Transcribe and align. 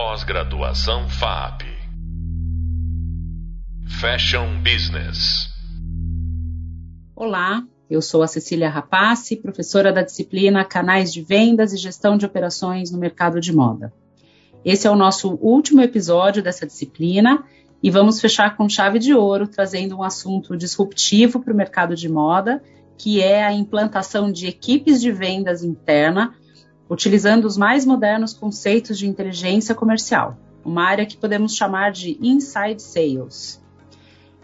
Pós-graduação 0.00 1.08
FAP. 1.08 1.64
Fashion 4.00 4.62
Business. 4.62 5.48
Olá, 7.16 7.64
eu 7.90 8.00
sou 8.00 8.22
a 8.22 8.28
Cecília 8.28 8.70
Rapace, 8.70 9.34
professora 9.34 9.92
da 9.92 10.02
disciplina 10.02 10.64
Canais 10.64 11.12
de 11.12 11.20
Vendas 11.20 11.72
e 11.72 11.76
Gestão 11.76 12.16
de 12.16 12.24
Operações 12.24 12.92
no 12.92 12.98
Mercado 13.00 13.40
de 13.40 13.52
Moda. 13.52 13.92
Esse 14.64 14.86
é 14.86 14.90
o 14.90 14.94
nosso 14.94 15.34
último 15.42 15.80
episódio 15.80 16.44
dessa 16.44 16.64
disciplina 16.64 17.42
e 17.82 17.90
vamos 17.90 18.20
fechar 18.20 18.56
com 18.56 18.68
chave 18.68 19.00
de 19.00 19.12
ouro, 19.12 19.48
trazendo 19.48 19.96
um 19.96 20.04
assunto 20.04 20.56
disruptivo 20.56 21.40
para 21.40 21.52
o 21.52 21.56
mercado 21.56 21.96
de 21.96 22.08
moda, 22.08 22.62
que 22.96 23.20
é 23.20 23.44
a 23.44 23.52
implantação 23.52 24.30
de 24.30 24.46
equipes 24.46 25.00
de 25.00 25.10
vendas 25.10 25.64
interna 25.64 26.37
utilizando 26.88 27.44
os 27.44 27.56
mais 27.56 27.84
modernos 27.84 28.32
conceitos 28.32 28.98
de 28.98 29.06
inteligência 29.06 29.74
comercial, 29.74 30.36
uma 30.64 30.84
área 30.84 31.06
que 31.06 31.16
podemos 31.16 31.54
chamar 31.54 31.92
de 31.92 32.18
inside 32.20 32.80
sales. 32.80 33.62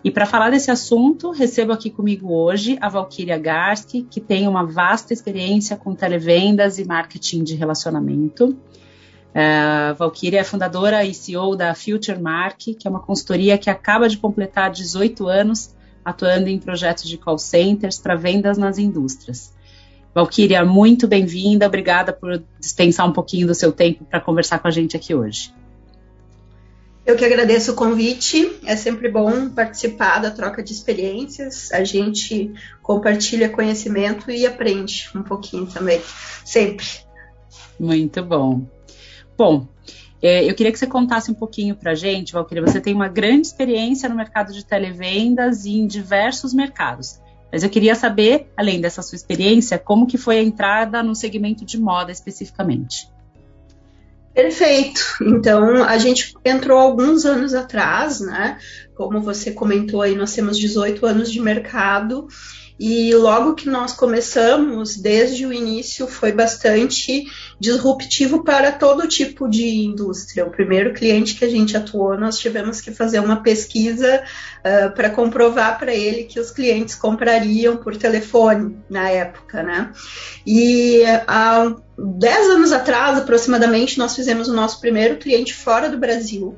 E 0.03 0.11
para 0.11 0.27
falar 0.27 0.51
desse 0.51 0.71
assunto, 0.71 1.31
recebo 1.31 1.73
aqui 1.73 1.89
comigo 1.89 2.35
hoje 2.35 2.77
a 2.81 2.91
Valkyria 2.91 3.39
Garski, 3.39 4.03
que 4.03 4.21
tem 4.21 4.47
uma 4.47 4.67
vasta 4.67 5.15
experiência 5.15 5.79
com 5.79 5.95
televendas 5.95 6.79
e 6.79 6.85
marketing 6.85 7.43
de 7.43 7.55
relacionamento. 7.55 8.55
A 9.35 9.95
Valkyria 9.95 10.41
é 10.41 10.45
fundadora 10.45 11.03
e 11.07 11.15
CEO 11.15 11.57
da 11.57 11.75
Future 11.75 12.21
Mark, 12.21 12.59
que 12.59 12.87
é 12.87 12.91
uma 12.91 13.01
consultoria 13.01 13.57
que 13.57 13.71
acaba 13.71 14.07
de 14.07 14.19
completar 14.19 14.71
18 14.71 15.27
anos 15.27 15.75
atuando 16.05 16.49
em 16.49 16.59
projetos 16.59 17.09
de 17.09 17.17
call 17.17 17.39
centers 17.39 17.99
para 17.99 18.15
vendas 18.15 18.59
nas 18.59 18.77
indústrias. 18.77 19.54
Valquíria, 20.15 20.65
muito 20.65 21.09
bem-vinda, 21.09 21.67
obrigada 21.67 22.13
por 22.13 22.41
dispensar 22.61 23.09
um 23.09 23.13
pouquinho 23.13 23.49
do 23.49 23.55
seu 23.55 23.73
tempo 23.73 24.05
para 24.05 24.21
conversar 24.21 24.61
com 24.61 24.69
a 24.69 24.71
gente 24.71 24.97
aqui 24.97 25.13
hoje. 25.13 25.53
Eu 27.05 27.17
que 27.17 27.25
agradeço 27.25 27.73
o 27.73 27.75
convite, 27.75 28.51
é 28.65 28.77
sempre 28.77 29.11
bom 29.11 29.51
participar 29.51 30.21
da 30.21 30.31
troca 30.31 30.63
de 30.63 30.73
experiências, 30.73 31.71
a 31.73 31.83
gente 31.85 32.55
compartilha 32.81 33.49
conhecimento 33.49 34.31
e 34.31 34.47
aprende 34.47 35.11
um 35.15 35.23
pouquinho 35.23 35.67
também, 35.67 36.01
sempre. 36.45 36.87
Muito 37.79 38.23
bom. 38.23 38.65
Bom, 39.37 39.67
é, 40.23 40.49
eu 40.49 40.55
queria 40.55 40.73
que 40.73 40.79
você 40.79 40.87
contasse 40.87 41.31
um 41.31 41.35
pouquinho 41.35 41.75
para 41.75 41.91
a 41.91 41.95
gente, 41.95 42.33
Valquíria, 42.33 42.65
você 42.65 42.81
tem 42.81 42.95
uma 42.95 43.09
grande 43.09 43.49
experiência 43.49 44.09
no 44.09 44.15
mercado 44.15 44.53
de 44.53 44.65
televendas 44.65 45.65
e 45.67 45.73
em 45.73 45.87
diversos 45.87 46.55
mercados. 46.55 47.21
Mas 47.55 47.63
eu 47.63 47.71
queria 47.71 47.95
saber, 47.95 48.49
além 48.57 48.81
dessa 48.81 49.01
sua 49.01 49.15
experiência, 49.15 49.79
como 49.79 50.09
que 50.09 50.19
foi 50.19 50.41
a 50.41 50.43
entrada 50.43 51.05
no 51.05 51.15
segmento 51.15 51.65
de 51.65 51.79
moda 51.79 52.11
especificamente. 52.11 53.09
Perfeito. 54.35 55.01
Então, 55.23 55.85
a 55.85 55.97
gente 55.97 56.35
entrou 56.45 56.77
alguns 56.77 57.25
anos 57.25 57.55
atrás, 57.55 58.19
né? 58.19 58.59
Como 58.97 59.21
você 59.21 59.53
comentou 59.53 60.03
aí, 60.03 60.17
nós 60.17 60.35
temos 60.35 60.59
18 60.59 61.07
anos 61.07 61.31
de 61.31 61.41
mercado 61.41 62.27
e 62.79 63.15
logo 63.15 63.55
que 63.55 63.69
nós 63.69 63.93
começamos, 63.93 64.97
desde 64.97 65.47
o 65.47 65.53
início, 65.53 66.09
foi 66.09 66.33
bastante 66.33 67.25
disruptivo 67.59 68.43
para 68.43 68.73
todo 68.73 69.07
tipo 69.07 69.49
de 69.49 69.85
indústria. 69.85 70.45
O 70.45 70.51
primeiro 70.51 70.93
cliente 70.93 71.37
que 71.37 71.45
a 71.45 71.49
gente 71.49 71.77
atuou, 71.77 72.19
nós 72.19 72.37
tivemos 72.39 72.81
que 72.81 72.91
fazer 72.91 73.21
uma 73.21 73.43
pesquisa 73.43 74.25
uh, 74.59 74.93
para 74.93 75.09
comprovar 75.09 75.79
para 75.79 75.95
ele 75.95 76.25
que 76.25 76.41
os 76.41 76.51
clientes 76.51 76.97
comprariam 76.97 77.77
por 77.77 77.97
telefone 77.97 78.77
na 78.91 79.09
época, 79.09 79.63
né? 79.63 79.93
E 80.45 81.05
há 81.29 81.77
10 81.97 82.51
anos 82.51 82.73
atrás, 82.73 83.19
aproximadamente, 83.19 83.99
nós 83.99 84.17
fizemos 84.17 84.49
o 84.49 84.55
nosso 84.55 84.81
primeiro 84.81 85.17
cliente 85.17 85.55
fora 85.55 85.89
do 85.89 85.99
Brasil 85.99 86.57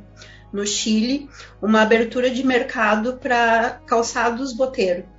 no 0.50 0.67
Chile, 0.67 1.28
uma 1.61 1.83
abertura 1.83 2.31
de 2.31 2.42
mercado 2.42 3.19
para 3.19 3.83
calçados 3.87 4.55
boteiro. 4.55 5.16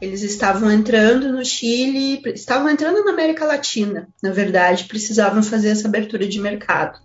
Eles 0.00 0.22
estavam 0.22 0.70
entrando 0.70 1.32
no 1.32 1.44
Chile, 1.44 2.22
estavam 2.34 2.68
entrando 2.70 3.04
na 3.04 3.12
América 3.12 3.44
Latina, 3.44 4.08
na 4.22 4.30
verdade, 4.30 4.84
precisavam 4.84 5.42
fazer 5.42 5.70
essa 5.70 5.88
abertura 5.88 6.26
de 6.26 6.40
mercado. 6.40 6.98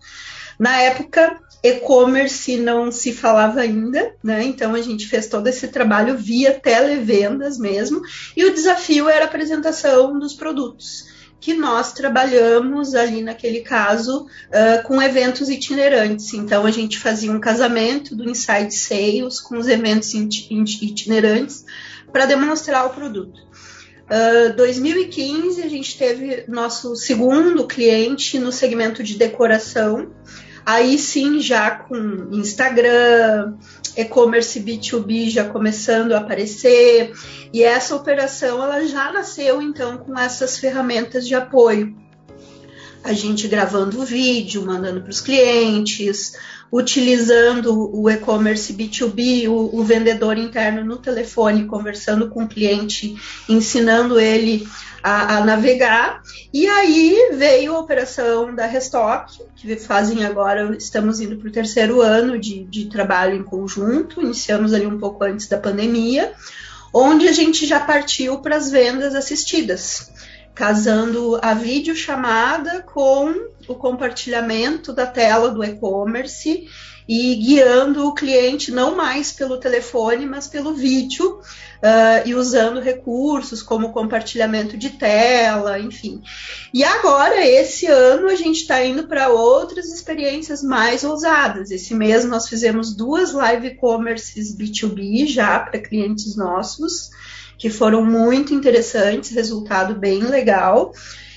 Na 0.60 0.80
época, 0.80 1.40
e-commerce 1.64 2.58
não 2.58 2.92
se 2.92 3.12
falava 3.12 3.62
ainda, 3.62 4.14
né? 4.24 4.44
Então 4.44 4.76
a 4.76 4.82
gente 4.82 5.08
fez 5.08 5.28
todo 5.28 5.48
esse 5.48 5.68
trabalho 5.70 6.18
via 6.18 6.52
televendas 6.54 7.58
mesmo, 7.58 8.02
e 8.38 8.46
o 8.46 8.54
desafio 8.54 9.10
era 9.10 9.26
a 9.26 9.28
apresentação 9.28 10.20
dos 10.20 10.34
produtos 10.34 11.12
que 11.44 11.54
nós 11.54 11.92
trabalhamos 11.92 12.96
ali 12.96 13.22
naquele 13.22 13.60
caso 13.60 14.26
uh, 14.26 14.88
com 14.88 15.02
eventos 15.02 15.50
itinerantes. 15.50 16.34
Então 16.34 16.66
a 16.66 16.72
gente 16.72 16.98
fazia 16.98 17.30
um 17.30 17.40
casamento 17.40 18.16
do 18.16 18.30
Inside 18.30 18.74
Sales 18.74 19.42
com 19.42 19.58
os 19.58 19.68
eventos 19.68 20.14
itinerantes 20.14 21.66
para 22.14 22.28
demonstrar 22.28 22.86
o 22.86 22.92
produto. 22.92 23.42
Uh, 24.04 24.56
2015 24.56 25.62
a 25.64 25.68
gente 25.68 25.98
teve 25.98 26.46
nosso 26.48 26.96
segundo 26.96 27.66
cliente 27.66 28.38
no 28.38 28.52
segmento 28.52 29.04
de 29.04 29.18
decoração. 29.18 30.12
Aí 30.66 30.98
sim, 30.98 31.42
já 31.42 31.72
com 31.72 32.30
Instagram, 32.32 33.56
e-commerce 33.98 34.60
B2B 34.62 35.30
já 35.30 35.46
começando 35.46 36.14
a 36.14 36.20
aparecer, 36.20 37.12
e 37.52 37.64
essa 37.64 37.96
operação 37.96 38.64
ela 38.64 38.86
já 38.86 39.12
nasceu 39.12 39.62
então 39.62 39.98
com 39.98 40.18
essas 40.18 40.58
ferramentas 40.58 41.28
de 41.28 41.36
apoio. 41.36 41.96
A 43.04 43.12
gente 43.12 43.50
gravando 43.50 44.06
vídeo, 44.06 44.66
mandando 44.66 45.02
para 45.02 45.10
os 45.10 45.20
clientes, 45.20 46.34
utilizando 46.74 47.96
o 47.96 48.10
e-commerce 48.10 48.74
B2B, 48.74 49.48
o, 49.48 49.80
o, 49.80 49.84
vendedor 49.84 50.40
interno 50.40 50.84
no 50.84 50.98
telefone, 50.98 51.68
conversando 51.68 52.32
com 52.32 52.46
o 52.46 52.48
cliente, 52.48 53.16
ensinando 53.48 54.20
ele 54.20 54.68
a, 55.04 55.38
a, 55.38 55.46
navegar. 55.46 56.24
E 56.52 56.66
aí 56.66 57.30
veio 57.36 57.76
a 57.76 57.80
operação 57.80 58.56
da 58.56 58.66
Restock, 58.66 59.40
que 59.56 59.76
fazem 59.76 60.26
agora, 60.26 60.76
estamos 60.76 61.20
indo 61.20 61.38
para 61.38 61.48
o 61.48 61.52
terceiro 61.52 62.02
ano 62.02 62.40
de, 62.40 62.64
de 62.64 62.86
trabalho 62.86 63.36
em 63.36 63.44
conjunto, 63.44 64.24
iniciamos 64.24 64.74
ali 64.74 64.88
um 64.88 64.98
pouco 64.98 65.24
antes 65.24 65.48
da 65.48 65.60
pandemia, 65.60 66.34
onde 66.92 67.28
a 67.28 67.32
gente 67.32 67.68
já 67.68 67.82
partiu 67.82 68.40
para 68.40 68.56
as 68.56 68.72
vendas 68.72 69.14
assistidas 69.14 70.12
casando 70.56 71.40
a 71.42 71.54
videochamada 71.54 72.84
com 72.84 73.34
o 73.68 73.76
compartilhamento 73.76 74.94
da 74.94 75.06
tela 75.06 75.50
do 75.50 75.64
e-commerce 75.64 76.68
e 77.08 77.36
guiando 77.36 78.08
o 78.08 78.14
cliente 78.14 78.72
não 78.72 78.96
mais 78.96 79.32
pelo 79.32 79.58
telefone, 79.58 80.26
mas 80.26 80.48
pelo 80.48 80.74
vídeo 80.74 81.38
uh, 81.38 82.26
e 82.26 82.34
usando 82.34 82.80
recursos 82.80 83.62
como 83.62 83.92
compartilhamento 83.92 84.78
de 84.78 84.92
tela, 84.92 85.80
enfim. 85.80 86.22
E 86.74 86.84
agora, 86.84 87.46
esse 87.46 87.88
ano, 87.88 88.30
a 88.30 88.36
gente 88.36 88.62
está 88.62 88.84
indo 88.86 89.08
para 89.08 89.30
outras 89.30 89.88
experiências 89.92 90.64
mais 90.64 91.04
ousadas. 91.04 91.72
Esse 91.72 91.94
mês 91.94 92.24
nós 92.24 92.48
fizemos 92.48 92.96
duas 92.96 93.34
live 93.34 93.76
commerces 93.76 94.56
B2B 94.56 95.28
já 95.28 95.60
para 95.60 95.80
clientes 95.80 96.36
nossos 96.38 97.12
que 97.58 97.70
foram 97.70 98.04
muito 98.04 98.54
interessantes, 98.54 99.32
resultado 99.32 99.96
bem 99.96 100.20
legal. 100.24 100.92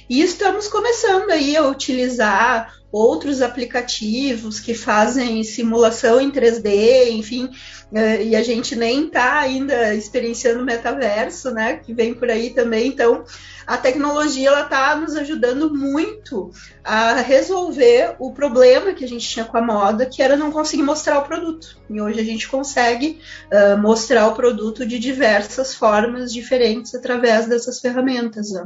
E 0.08 0.22
estamos 0.22 0.68
começando 0.68 1.30
aí 1.30 1.56
a 1.56 1.66
utilizar 1.66 2.76
outros 2.92 3.42
aplicativos 3.42 4.60
que 4.60 4.72
fazem 4.72 5.42
simulação 5.42 6.20
em 6.20 6.30
3D, 6.30 7.10
enfim, 7.10 7.50
eh, 7.92 8.24
e 8.24 8.36
a 8.36 8.42
gente 8.42 8.74
nem 8.74 9.06
está 9.06 9.40
ainda 9.40 9.94
experienciando 9.94 10.62
o 10.62 10.64
metaverso, 10.64 11.50
né, 11.50 11.76
que 11.76 11.92
vem 11.92 12.14
por 12.14 12.30
aí 12.30 12.50
também. 12.50 12.86
Então, 12.86 13.24
a 13.66 13.76
tecnologia 13.76 14.48
ela 14.48 14.62
está 14.62 14.96
nos 14.96 15.16
ajudando 15.16 15.74
muito 15.74 16.50
a 16.84 17.14
resolver 17.16 18.14
o 18.18 18.32
problema 18.32 18.94
que 18.94 19.04
a 19.04 19.08
gente 19.08 19.28
tinha 19.28 19.44
com 19.44 19.58
a 19.58 19.62
moda, 19.62 20.06
que 20.06 20.22
era 20.22 20.36
não 20.36 20.52
conseguir 20.52 20.84
mostrar 20.84 21.18
o 21.18 21.24
produto. 21.24 21.76
E 21.90 22.00
hoje 22.00 22.20
a 22.20 22.24
gente 22.24 22.48
consegue 22.48 23.20
uh, 23.52 23.76
mostrar 23.76 24.28
o 24.28 24.34
produto 24.34 24.86
de 24.86 24.98
diversas 24.98 25.74
formas 25.74 26.32
diferentes 26.32 26.94
através 26.94 27.46
dessas 27.46 27.80
ferramentas. 27.80 28.52
Né? 28.52 28.64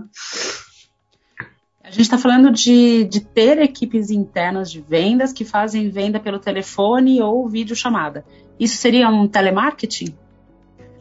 A 1.90 1.92
gente 1.92 2.02
está 2.02 2.16
falando 2.16 2.52
de, 2.52 3.02
de 3.02 3.18
ter 3.20 3.58
equipes 3.58 4.12
internas 4.12 4.70
de 4.70 4.80
vendas 4.80 5.32
que 5.32 5.44
fazem 5.44 5.90
venda 5.90 6.20
pelo 6.20 6.38
telefone 6.38 7.20
ou 7.20 7.48
videochamada. 7.48 8.24
Isso 8.60 8.76
seria 8.76 9.08
um 9.08 9.26
telemarketing? 9.26 10.14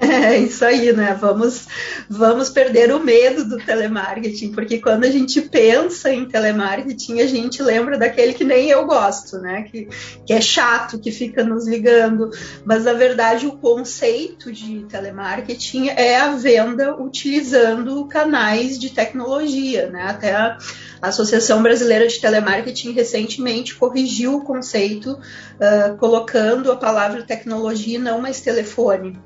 É 0.02 0.38
isso 0.38 0.64
aí, 0.64 0.94
né? 0.94 1.14
Vamos, 1.20 1.68
vamos 2.10 2.50
perder 2.50 2.92
o 2.94 3.04
medo 3.04 3.44
do 3.44 3.58
telemarketing, 3.58 4.54
porque 4.54 4.80
quando 4.80 5.04
a 5.04 5.12
gente 5.12 5.42
pensa 5.42 6.12
em 6.12 6.26
telemarketing, 6.26 7.20
a 7.20 7.28
gente 7.28 7.62
lembra 7.62 7.98
daquele 7.98 8.34
que 8.34 8.46
nem 8.46 8.70
eu 8.70 8.86
gosto, 8.86 9.40
né? 9.40 9.64
Que, 9.64 9.90
que 10.26 10.32
é 10.32 10.40
chato, 10.40 11.00
que 11.00 11.12
fica 11.12 11.44
nos 11.44 11.68
ligando. 11.68 12.32
Mas 12.64 12.86
na 12.86 12.94
verdade 12.94 13.46
o 13.46 13.58
conceito 13.58 14.54
de 14.54 14.86
telemarketing 14.86 15.90
é 15.90 16.18
a 16.18 16.34
venda 16.36 16.96
utilizando 16.96 18.06
canais 18.08 18.80
de 18.80 18.92
tecnologia, 18.92 19.90
né? 19.90 20.04
Até 20.04 20.34
A 20.34 20.58
Associação 21.02 21.64
Brasileira 21.64 22.08
de 22.08 22.20
Telemarketing 22.20 22.92
recentemente 22.92 23.76
corrigiu 23.76 24.36
o 24.36 24.44
conceito, 24.44 25.12
uh, 25.12 25.98
colocando 25.98 26.72
a 26.72 26.76
palavra 26.76 27.24
tecnologia 27.24 27.96
e 27.96 28.02
não 28.02 28.22
mais 28.22 28.42
telefone. 28.42 29.18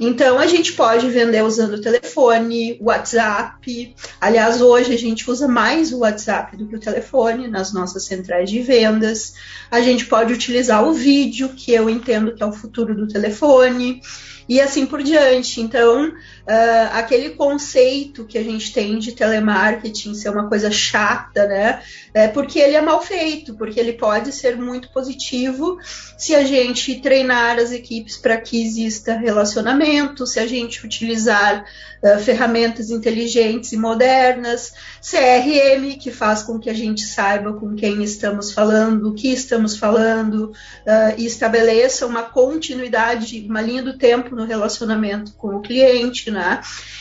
Então, 0.00 0.38
a 0.38 0.46
gente 0.46 0.72
pode 0.72 1.10
vender 1.10 1.44
usando 1.44 1.78
telefone, 1.78 2.78
WhatsApp. 2.80 3.94
Aliás, 4.18 4.62
hoje 4.62 4.94
a 4.94 4.96
gente 4.96 5.30
usa 5.30 5.46
mais 5.46 5.92
o 5.92 5.98
WhatsApp 5.98 6.56
do 6.56 6.66
que 6.66 6.76
o 6.76 6.80
telefone 6.80 7.46
nas 7.46 7.70
nossas 7.70 8.06
centrais 8.06 8.48
de 8.48 8.62
vendas. 8.62 9.34
A 9.70 9.82
gente 9.82 10.06
pode 10.06 10.32
utilizar 10.32 10.82
o 10.82 10.94
vídeo, 10.94 11.50
que 11.50 11.72
eu 11.72 11.90
entendo 11.90 12.34
que 12.34 12.42
é 12.42 12.46
o 12.46 12.52
futuro 12.52 12.94
do 12.94 13.06
telefone 13.06 14.00
e 14.48 14.58
assim 14.58 14.86
por 14.86 15.02
diante. 15.02 15.60
Então, 15.60 16.10
uh, 16.50 16.90
aquele 16.92 17.30
conceito 17.30 18.24
que 18.24 18.36
a 18.36 18.42
gente 18.42 18.72
tem 18.72 18.98
de 18.98 19.12
telemarketing 19.12 20.14
ser 20.14 20.30
uma 20.30 20.48
coisa 20.48 20.70
chata, 20.70 21.46
né? 21.46 21.80
É 22.12 22.26
porque 22.26 22.58
ele 22.58 22.74
é 22.74 22.80
mal 22.80 23.00
feito, 23.00 23.54
porque 23.54 23.78
ele 23.78 23.92
pode 23.92 24.32
ser 24.32 24.56
muito 24.56 24.90
positivo 24.90 25.78
se 26.18 26.34
a 26.34 26.42
gente 26.42 27.00
treinar 27.00 27.58
as 27.58 27.70
equipes 27.70 28.16
para 28.16 28.36
que 28.36 28.60
exista 28.60 29.14
relacionamento, 29.14 30.26
se 30.26 30.40
a 30.40 30.46
gente 30.46 30.84
utilizar 30.84 31.64
uh, 32.02 32.18
ferramentas 32.18 32.90
inteligentes 32.90 33.72
e 33.72 33.76
modernas, 33.76 34.72
CRM, 35.00 35.96
que 35.98 36.10
faz 36.10 36.42
com 36.42 36.58
que 36.58 36.68
a 36.68 36.74
gente 36.74 37.02
saiba 37.02 37.52
com 37.52 37.76
quem 37.76 38.02
estamos 38.02 38.50
falando, 38.50 39.10
o 39.10 39.14
que 39.14 39.32
estamos 39.32 39.76
falando, 39.76 40.46
uh, 40.46 41.14
e 41.16 41.24
estabeleça 41.26 42.06
uma 42.06 42.24
continuidade, 42.24 43.46
uma 43.48 43.62
linha 43.62 43.84
do 43.84 43.96
tempo 43.96 44.34
no 44.34 44.44
relacionamento 44.44 45.32
com 45.34 45.54
o 45.56 45.60
cliente, 45.60 46.28
né? 46.30 46.39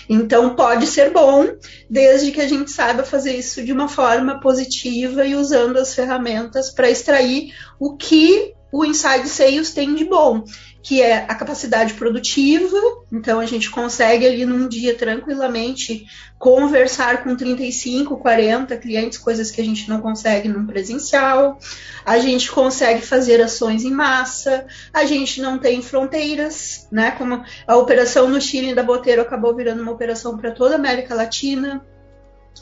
Então 0.07 0.55
pode 0.55 0.87
ser 0.87 1.11
bom, 1.11 1.47
desde 1.89 2.31
que 2.31 2.41
a 2.41 2.47
gente 2.47 2.71
saiba 2.71 3.03
fazer 3.03 3.35
isso 3.35 3.63
de 3.63 3.71
uma 3.71 3.87
forma 3.87 4.39
positiva 4.39 5.25
e 5.25 5.35
usando 5.35 5.77
as 5.77 5.93
ferramentas 5.93 6.71
para 6.71 6.89
extrair 6.89 7.53
o 7.79 7.95
que 7.95 8.53
o 8.71 8.85
Inside 8.85 9.27
Sales 9.27 9.73
tem 9.73 9.95
de 9.95 10.05
bom 10.05 10.43
que 10.81 11.01
é 11.01 11.25
a 11.27 11.35
capacidade 11.35 11.93
produtiva. 11.93 12.77
Então, 13.11 13.39
a 13.39 13.45
gente 13.45 13.69
consegue 13.69 14.25
ali 14.25 14.45
num 14.45 14.67
dia 14.67 14.95
tranquilamente 14.95 16.05
conversar 16.37 17.23
com 17.23 17.35
35, 17.35 18.17
40 18.17 18.77
clientes, 18.77 19.17
coisas 19.17 19.51
que 19.51 19.59
a 19.59 19.63
gente 19.63 19.89
não 19.89 19.99
consegue 19.99 20.47
num 20.47 20.65
presencial. 20.65 21.59
A 22.05 22.17
gente 22.19 22.49
consegue 22.49 23.01
fazer 23.01 23.41
ações 23.41 23.83
em 23.83 23.91
massa. 23.91 24.65
A 24.93 25.05
gente 25.05 25.41
não 25.41 25.59
tem 25.59 25.81
fronteiras, 25.81 26.87
né? 26.91 27.11
Como 27.11 27.43
a 27.67 27.75
operação 27.75 28.29
no 28.29 28.39
Chile 28.39 28.73
da 28.73 28.83
Boteiro 28.83 29.21
acabou 29.21 29.55
virando 29.55 29.81
uma 29.81 29.91
operação 29.91 30.37
para 30.37 30.51
toda 30.51 30.75
a 30.75 30.77
América 30.77 31.13
Latina. 31.13 31.85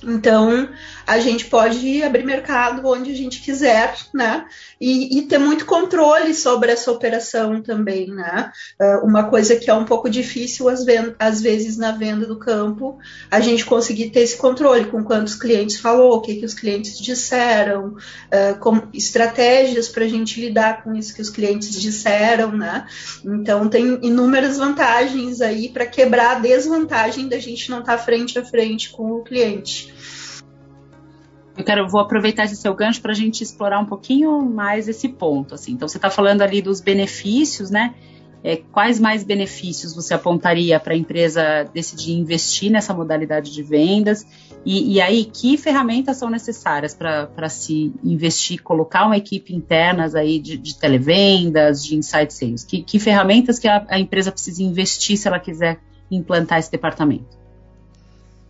Então, 0.04 0.70
a 1.06 1.20
gente 1.20 1.46
pode 1.46 2.04
abrir 2.04 2.24
mercado 2.24 2.88
onde 2.88 3.12
a 3.12 3.16
gente 3.16 3.42
quiser, 3.42 3.96
né? 4.14 4.46
E, 4.80 5.18
e, 5.18 5.22
ter 5.24 5.38
muito 5.38 5.66
controle 5.66 6.34
sobre 6.34 6.72
essa 6.72 6.92
operação 6.92 7.62
também, 7.62 8.08
né? 8.08 8.52
Uh, 8.80 9.06
uma 9.06 9.24
coisa 9.24 9.56
que 9.56 9.70
é 9.70 9.74
um 9.74 9.86
pouco 9.86 10.10
difícil, 10.10 10.70
às, 10.70 10.86
às, 11.18 11.42
vezes, 11.42 11.78
na 11.78 11.92
venda 11.92 12.26
do 12.26 12.38
campo, 12.38 13.00
a 13.32 13.40
gente 13.40 13.66
conseguir 13.66 14.12
ter 14.12 14.22
esse 14.22 14.38
controle 14.38 14.86
com 14.86 15.04
quantos 15.04 15.36
clientes 15.36 15.80
falou, 15.80 16.18
o 16.18 16.22
que, 16.22 16.36
que 16.36 16.46
os 16.46 16.54
clientes 16.54 17.00
disseram, 17.00 17.96
uh, 17.96 18.88
estratégias 18.94 19.90
para 19.90 20.06
a 20.06 20.10
gente 20.10 20.40
lidar 20.40 20.84
com 20.84 20.94
isso 20.94 21.14
que 21.14 21.22
os 21.22 21.30
clientes 21.30 21.80
disseram, 21.80 22.52
né? 22.52 22.86
Então, 23.26 23.68
tem 23.68 24.00
inúmeras 24.04 24.58
vantagens 24.58 25.42
aí 25.42 25.70
para 25.70 25.86
quebrar 25.86 26.38
a 26.38 26.40
desvantagem 26.40 27.28
da 27.28 27.40
gente 27.40 27.70
não 27.70 27.80
estar 27.80 27.98
tá 27.98 28.04
frente 28.04 28.38
a 28.38 28.46
frente 28.46 28.90
com 28.92 29.14
o 29.14 29.24
cliente. 29.24 29.77
Eu 31.58 31.64
quero, 31.64 31.90
vou 31.90 32.00
aproveitar 32.00 32.46
esse 32.46 32.56
seu 32.56 32.74
gancho 32.76 33.02
para 33.02 33.12
a 33.12 33.16
gente 33.16 33.44
explorar 33.44 33.80
um 33.80 33.86
pouquinho 33.86 34.42
mais 34.42 34.88
esse 34.88 35.10
ponto. 35.10 35.56
Assim. 35.56 35.72
Então, 35.72 35.88
você 35.88 35.98
está 35.98 36.10
falando 36.10 36.44
ali 36.44 36.62
dos 36.62 36.80
benefícios, 36.80 37.72
né? 37.72 37.96
É, 38.44 38.58
quais 38.58 39.00
mais 39.00 39.24
benefícios 39.24 39.96
você 39.96 40.14
apontaria 40.14 40.80
para 40.80 40.94
a 40.94 40.96
empresa 40.96 41.64
decidir 41.74 42.14
investir 42.14 42.72
nessa 42.72 42.94
modalidade 42.94 43.52
de 43.52 43.64
vendas? 43.64 44.24
E, 44.64 44.94
e 44.94 45.02
aí, 45.02 45.26
que 45.26 45.58
ferramentas 45.58 46.18
são 46.18 46.30
necessárias 46.30 46.94
para 46.94 47.50
se 47.50 47.92
investir, 48.04 48.62
colocar 48.62 49.06
uma 49.06 49.18
equipe 49.18 49.56
internas 49.56 50.14
aí 50.14 50.40
de, 50.40 50.58
de 50.58 50.78
televendas, 50.78 51.84
de 51.84 51.96
inside 51.96 52.32
sales? 52.32 52.64
Que, 52.64 52.84
que 52.84 53.00
ferramentas 53.00 53.58
que 53.58 53.68
a, 53.68 53.84
a 53.90 54.00
empresa 54.00 54.32
precisa 54.32 54.62
investir 54.62 55.18
se 55.18 55.28
ela 55.28 55.40
quiser 55.40 55.80
implantar 56.12 56.60
esse 56.60 56.72
departamento? 56.72 57.37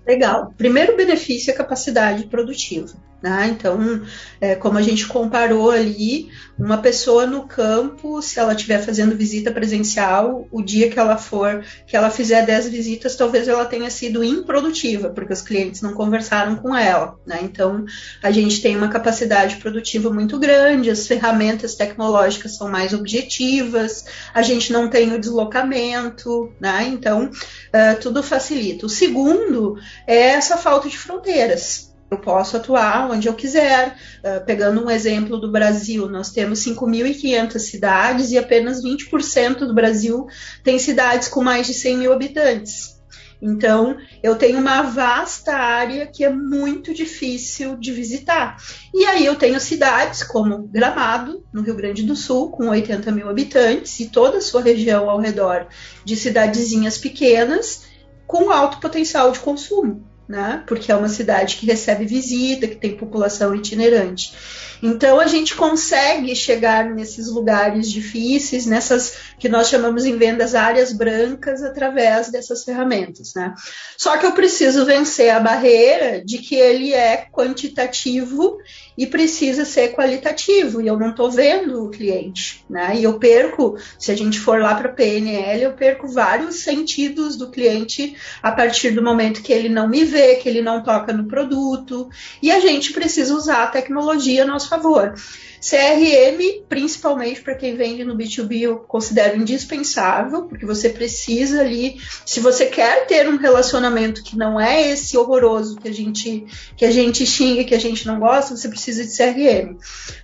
Legal. 0.07 0.53
Primeiro 0.57 0.95
benefício 0.95 1.51
é 1.51 1.53
capacidade 1.53 2.27
produtiva. 2.27 2.93
Né? 3.21 3.47
Então, 3.51 4.03
é, 4.39 4.55
como 4.55 4.77
a 4.77 4.81
gente 4.81 5.07
comparou 5.07 5.71
ali, 5.71 6.29
uma 6.57 6.77
pessoa 6.77 7.25
no 7.25 7.47
campo, 7.47 8.21
se 8.21 8.39
ela 8.39 8.53
estiver 8.53 8.79
fazendo 8.79 9.15
visita 9.15 9.51
presencial, 9.51 10.47
o 10.51 10.61
dia 10.61 10.89
que 10.89 10.99
ela 10.99 11.17
for, 11.17 11.63
que 11.87 11.95
ela 11.95 12.11
fizer 12.11 12.45
10 12.45 12.69
visitas, 12.69 13.15
talvez 13.15 13.47
ela 13.47 13.65
tenha 13.65 13.89
sido 13.89 14.23
improdutiva, 14.23 15.09
porque 15.09 15.33
os 15.33 15.41
clientes 15.41 15.81
não 15.81 15.93
conversaram 15.93 16.55
com 16.57 16.75
ela. 16.75 17.19
Né? 17.25 17.39
Então, 17.41 17.85
a 18.21 18.29
gente 18.29 18.61
tem 18.61 18.77
uma 18.77 18.89
capacidade 18.89 19.55
produtiva 19.57 20.11
muito 20.11 20.37
grande, 20.37 20.91
as 20.91 21.07
ferramentas 21.07 21.73
tecnológicas 21.73 22.55
são 22.55 22.69
mais 22.69 22.93
objetivas, 22.93 24.05
a 24.31 24.43
gente 24.43 24.71
não 24.71 24.89
tem 24.89 25.13
o 25.13 25.19
deslocamento, 25.19 26.53
né? 26.59 26.87
então, 26.87 27.25
uh, 27.25 27.99
tudo 27.99 28.21
facilita. 28.21 28.85
O 28.85 28.89
segundo 28.89 29.75
é 30.05 30.29
essa 30.29 30.55
falta 30.55 30.87
de 30.87 30.97
fronteiras. 30.97 31.86
Eu 32.09 32.17
posso 32.17 32.55
atuar 32.55 33.11
onde 33.11 33.27
eu 33.27 33.33
quiser. 33.33 33.97
Uh, 34.23 34.45
pegando 34.45 34.83
um 34.83 34.89
exemplo 34.89 35.37
do 35.37 35.51
Brasil, 35.51 36.07
nós 36.07 36.31
temos 36.31 36.59
5.500 36.59 37.59
cidades 37.59 38.31
e 38.31 38.37
apenas 38.37 38.81
20% 38.81 39.59
do 39.59 39.73
Brasil 39.73 40.25
tem 40.63 40.79
cidades 40.79 41.27
com 41.27 41.43
mais 41.43 41.67
de 41.67 41.73
100 41.73 41.97
mil 41.97 42.13
habitantes. 42.13 42.95
Então, 43.41 43.97
eu 44.23 44.35
tenho 44.35 44.57
uma 44.57 44.81
vasta 44.81 45.53
área 45.53 46.07
que 46.07 46.23
é 46.23 46.29
muito 46.29 46.93
difícil 46.93 47.75
de 47.77 47.91
visitar. 47.91 48.57
E 48.93 49.05
aí 49.05 49.25
eu 49.25 49.35
tenho 49.35 49.59
cidades 49.59 50.23
como 50.23 50.67
Gramado, 50.67 51.45
no 51.53 51.61
Rio 51.61 51.75
Grande 51.75 52.01
do 52.01 52.15
Sul, 52.15 52.49
com 52.49 52.69
80 52.69 53.11
mil 53.11 53.29
habitantes, 53.29 53.99
e 53.99 54.07
toda 54.07 54.39
a 54.39 54.41
sua 54.41 54.63
região 54.63 55.07
ao 55.07 55.19
redor 55.19 55.67
de 56.03 56.15
cidadezinhas 56.15 56.97
pequenas, 56.97 57.83
com 58.25 58.49
alto 58.49 58.79
potencial 58.79 59.31
de 59.31 59.39
consumo 59.39 60.16
né? 60.27 60.63
Porque 60.67 60.91
é 60.91 60.95
uma 60.95 61.09
cidade 61.09 61.55
que 61.55 61.65
recebe 61.65 62.05
visita, 62.05 62.67
que 62.67 62.75
tem 62.75 62.97
população 62.97 63.55
itinerante. 63.55 64.33
Então 64.81 65.19
a 65.19 65.27
gente 65.27 65.55
consegue 65.55 66.35
chegar 66.35 66.85
nesses 66.89 67.27
lugares 67.31 67.89
difíceis, 67.89 68.65
nessas 68.65 69.15
que 69.39 69.49
nós 69.49 69.69
chamamos 69.69 70.05
em 70.05 70.17
vendas 70.17 70.55
áreas 70.55 70.91
brancas, 70.91 71.63
através 71.63 72.31
dessas 72.31 72.63
ferramentas, 72.63 73.33
né? 73.35 73.53
Só 73.97 74.17
que 74.17 74.25
eu 74.25 74.31
preciso 74.31 74.85
vencer 74.85 75.29
a 75.29 75.39
barreira 75.39 76.23
de 76.23 76.39
que 76.39 76.55
ele 76.55 76.93
é 76.93 77.27
quantitativo 77.31 78.57
e 78.97 79.05
precisa 79.05 79.63
ser 79.63 79.93
qualitativo, 79.93 80.81
e 80.81 80.87
eu 80.87 80.97
não 80.97 81.11
estou 81.11 81.29
vendo 81.29 81.85
o 81.85 81.89
cliente, 81.89 82.65
né? 82.67 82.95
E 82.95 83.03
eu 83.03 83.19
perco, 83.19 83.77
se 83.99 84.11
a 84.11 84.15
gente 84.15 84.39
for 84.39 84.59
lá 84.59 84.73
para 84.73 84.89
PNL, 84.89 85.61
eu 85.61 85.73
perco 85.73 86.07
vários 86.07 86.63
sentidos 86.63 87.35
do 87.35 87.51
cliente 87.51 88.15
a 88.41 88.51
partir 88.51 88.91
do 88.91 89.03
momento 89.03 89.43
que 89.43 89.53
ele 89.53 89.69
não 89.69 89.87
me 89.87 90.03
vê, 90.03 90.35
que 90.35 90.49
ele 90.49 90.61
não 90.61 90.81
toca 90.81 91.13
no 91.13 91.25
produto, 91.27 92.09
e 92.41 92.51
a 92.51 92.59
gente 92.59 92.91
precisa 92.91 93.35
usar 93.35 93.63
a 93.63 93.67
tecnologia 93.67 94.43
a 94.43 94.47
nosso 94.47 94.66
favor. 94.67 95.13
CRM, 95.59 96.63
principalmente 96.69 97.41
para 97.41 97.55
quem 97.55 97.75
vende 97.75 98.03
no 98.03 98.15
B2B, 98.15 98.61
eu 98.61 98.77
considero 98.77 99.37
indispensável, 99.37 100.43
porque 100.43 100.65
você 100.65 100.89
precisa 100.89 101.61
ali, 101.61 101.99
se 102.25 102.39
você 102.39 102.67
quer 102.67 103.07
ter 103.07 103.27
um 103.27 103.37
relacionamento 103.37 104.23
que 104.23 104.37
não 104.37 104.59
é 104.59 104.89
esse 104.89 105.17
horroroso 105.17 105.77
que 105.77 105.87
a 105.87 105.93
gente 105.93 106.45
que 106.75 106.85
a 106.85 106.91
gente 106.91 107.25
xinga, 107.25 107.63
que 107.63 107.73
a 107.73 107.79
gente 107.79 108.05
não 108.05 108.19
gosta, 108.19 108.55
você 108.55 108.69
precisa 108.69 109.03
de 109.03 109.15
CRM. 109.15 109.77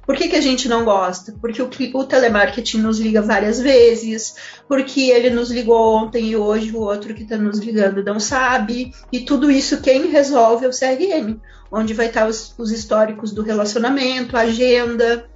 Por 0.05 0.15
que, 0.15 0.27
que 0.27 0.35
a 0.35 0.41
gente 0.41 0.69
não 0.69 0.85
gosta? 0.85 1.33
Porque 1.41 1.61
o, 1.61 1.69
o 1.93 2.03
telemarketing 2.03 2.77
nos 2.77 2.99
liga 2.99 3.21
várias 3.21 3.59
vezes, 3.59 4.35
porque 4.67 5.09
ele 5.09 5.29
nos 5.29 5.49
ligou 5.49 5.95
ontem 5.95 6.29
e 6.29 6.35
hoje 6.35 6.71
o 6.71 6.79
outro 6.79 7.13
que 7.13 7.23
está 7.23 7.37
nos 7.37 7.59
ligando 7.59 8.03
não 8.03 8.19
sabe, 8.19 8.93
e 9.11 9.21
tudo 9.21 9.49
isso 9.49 9.81
quem 9.81 10.07
resolve 10.07 10.65
é 10.65 10.69
o 10.69 10.71
CRM 10.71 11.39
onde 11.73 11.93
vai 11.93 12.05
estar 12.05 12.27
os, 12.27 12.53
os 12.57 12.71
históricos 12.71 13.31
do 13.31 13.41
relacionamento, 13.41 14.37
agenda, 14.37 15.27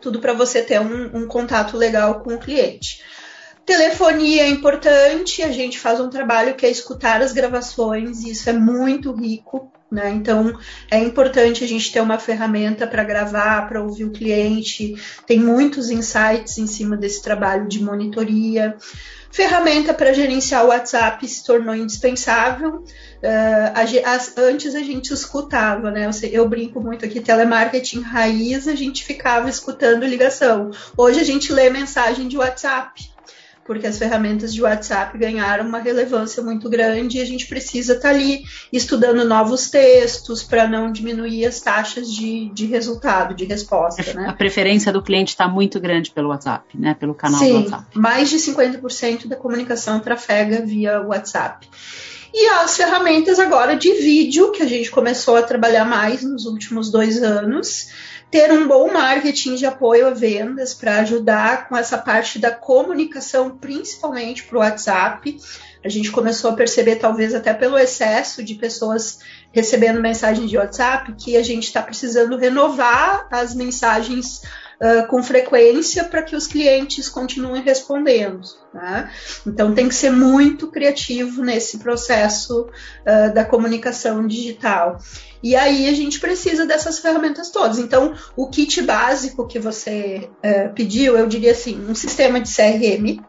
tudo 0.00 0.18
para 0.18 0.32
você 0.32 0.62
ter 0.62 0.80
um, 0.80 1.16
um, 1.16 1.28
contato 1.28 1.76
legal 1.76 2.20
com 2.20 2.34
o 2.34 2.38
cliente. 2.38 3.02
Telefonia 3.64 4.42
é 4.42 4.48
importante, 4.48 5.42
a 5.42 5.52
gente 5.52 5.78
faz 5.78 6.00
um 6.00 6.10
trabalho 6.10 6.54
que 6.54 6.66
é 6.66 6.70
escutar 6.70 7.22
as 7.22 7.32
gravações, 7.32 8.24
isso 8.24 8.50
é 8.50 8.52
muito 8.52 9.12
rico. 9.12 9.70
Né? 9.90 10.10
Então, 10.10 10.58
é 10.90 10.98
importante 10.98 11.64
a 11.64 11.66
gente 11.66 11.90
ter 11.90 12.00
uma 12.00 12.18
ferramenta 12.18 12.86
para 12.86 13.04
gravar, 13.04 13.66
para 13.68 13.82
ouvir 13.82 14.04
o 14.04 14.10
cliente. 14.10 14.94
Tem 15.26 15.38
muitos 15.38 15.90
insights 15.90 16.58
em 16.58 16.66
cima 16.66 16.96
desse 16.96 17.22
trabalho 17.22 17.66
de 17.66 17.82
monitoria. 17.82 18.76
Ferramenta 19.30 19.92
para 19.92 20.12
gerenciar 20.12 20.64
o 20.64 20.68
WhatsApp 20.68 21.26
se 21.28 21.44
tornou 21.44 21.74
indispensável. 21.74 22.84
Uh, 23.22 23.72
a, 23.74 23.82
a, 23.82 24.42
antes 24.42 24.74
a 24.74 24.80
gente 24.80 25.12
escutava, 25.12 25.90
né? 25.90 26.06
Eu, 26.06 26.28
eu, 26.30 26.48
brinco 26.48 26.80
muito 26.80 27.04
aqui, 27.04 27.20
telemarketing 27.20 28.00
raiz, 28.00 28.66
a 28.66 28.74
gente 28.74 29.04
ficava 29.04 29.48
escutando 29.48 30.06
ligação. 30.06 30.70
Hoje 30.96 31.20
a 31.20 31.24
gente 31.24 31.52
lê 31.52 31.68
mensagem 31.68 32.26
de 32.26 32.38
WhatsApp 32.38 33.17
porque 33.68 33.86
as 33.86 33.98
ferramentas 33.98 34.54
de 34.54 34.62
WhatsApp 34.62 35.16
ganharam 35.18 35.68
uma 35.68 35.78
relevância 35.78 36.42
muito 36.42 36.70
grande 36.70 37.18
e 37.18 37.20
a 37.20 37.24
gente 37.26 37.46
precisa 37.46 37.92
estar 37.92 38.08
tá 38.08 38.14
ali 38.14 38.42
estudando 38.72 39.26
novos 39.26 39.68
textos 39.68 40.42
para 40.42 40.66
não 40.66 40.90
diminuir 40.90 41.44
as 41.44 41.60
taxas 41.60 42.10
de, 42.10 42.48
de 42.48 42.64
resultado, 42.64 43.34
de 43.34 43.44
resposta. 43.44 44.14
Né? 44.14 44.26
A 44.26 44.32
preferência 44.32 44.90
do 44.90 45.02
cliente 45.02 45.32
está 45.32 45.46
muito 45.46 45.78
grande 45.78 46.10
pelo 46.10 46.30
WhatsApp, 46.30 46.64
né? 46.74 46.96
pelo 46.98 47.14
canal 47.14 47.38
Sim, 47.38 47.52
do 47.52 47.58
WhatsApp. 47.58 47.84
Mais 47.94 48.30
de 48.30 48.38
50% 48.38 49.26
da 49.26 49.36
comunicação 49.36 50.00
trafega 50.00 50.64
via 50.64 51.02
WhatsApp. 51.02 51.68
E 52.32 52.48
as 52.48 52.74
ferramentas 52.74 53.38
agora 53.38 53.76
de 53.76 53.92
vídeo, 53.92 54.50
que 54.50 54.62
a 54.62 54.66
gente 54.66 54.90
começou 54.90 55.36
a 55.36 55.42
trabalhar 55.42 55.84
mais 55.84 56.22
nos 56.22 56.46
últimos 56.46 56.90
dois 56.90 57.22
anos, 57.22 57.88
ter 58.30 58.52
um 58.52 58.68
bom 58.68 58.92
marketing 58.92 59.54
de 59.54 59.66
apoio 59.66 60.06
a 60.06 60.10
vendas 60.10 60.74
para 60.74 61.00
ajudar 61.00 61.68
com 61.68 61.76
essa 61.76 61.96
parte 61.96 62.38
da 62.38 62.50
comunicação, 62.50 63.56
principalmente 63.56 64.44
para 64.44 64.58
o 64.58 64.60
WhatsApp. 64.60 65.38
A 65.82 65.88
gente 65.88 66.10
começou 66.10 66.50
a 66.50 66.54
perceber, 66.54 66.96
talvez 66.96 67.34
até 67.34 67.54
pelo 67.54 67.78
excesso 67.78 68.42
de 68.42 68.54
pessoas 68.54 69.20
recebendo 69.52 70.00
mensagens 70.00 70.50
de 70.50 70.58
WhatsApp, 70.58 71.14
que 71.14 71.36
a 71.36 71.42
gente 71.42 71.64
está 71.64 71.80
precisando 71.80 72.36
renovar 72.36 73.26
as 73.30 73.54
mensagens 73.54 74.42
uh, 74.80 75.06
com 75.08 75.22
frequência 75.22 76.04
para 76.04 76.22
que 76.22 76.36
os 76.36 76.46
clientes 76.46 77.08
continuem 77.08 77.62
respondendo. 77.62 78.40
Né? 78.72 79.10
Então 79.46 79.74
tem 79.74 79.88
que 79.88 79.94
ser 79.94 80.10
muito 80.10 80.68
criativo 80.68 81.42
nesse 81.42 81.78
processo 81.78 82.62
uh, 82.62 83.34
da 83.34 83.44
comunicação 83.44 84.26
digital. 84.26 84.98
E 85.42 85.54
aí 85.54 85.88
a 85.88 85.94
gente 85.94 86.18
precisa 86.18 86.66
dessas 86.66 86.98
ferramentas 86.98 87.50
todas. 87.50 87.78
Então, 87.78 88.14
o 88.36 88.48
kit 88.48 88.82
básico 88.82 89.46
que 89.46 89.58
você 89.58 90.28
uh, 90.44 90.74
pediu, 90.74 91.16
eu 91.16 91.26
diria 91.26 91.52
assim, 91.52 91.80
um 91.88 91.94
sistema 91.94 92.40
de 92.40 92.48
CRM, 92.48 93.22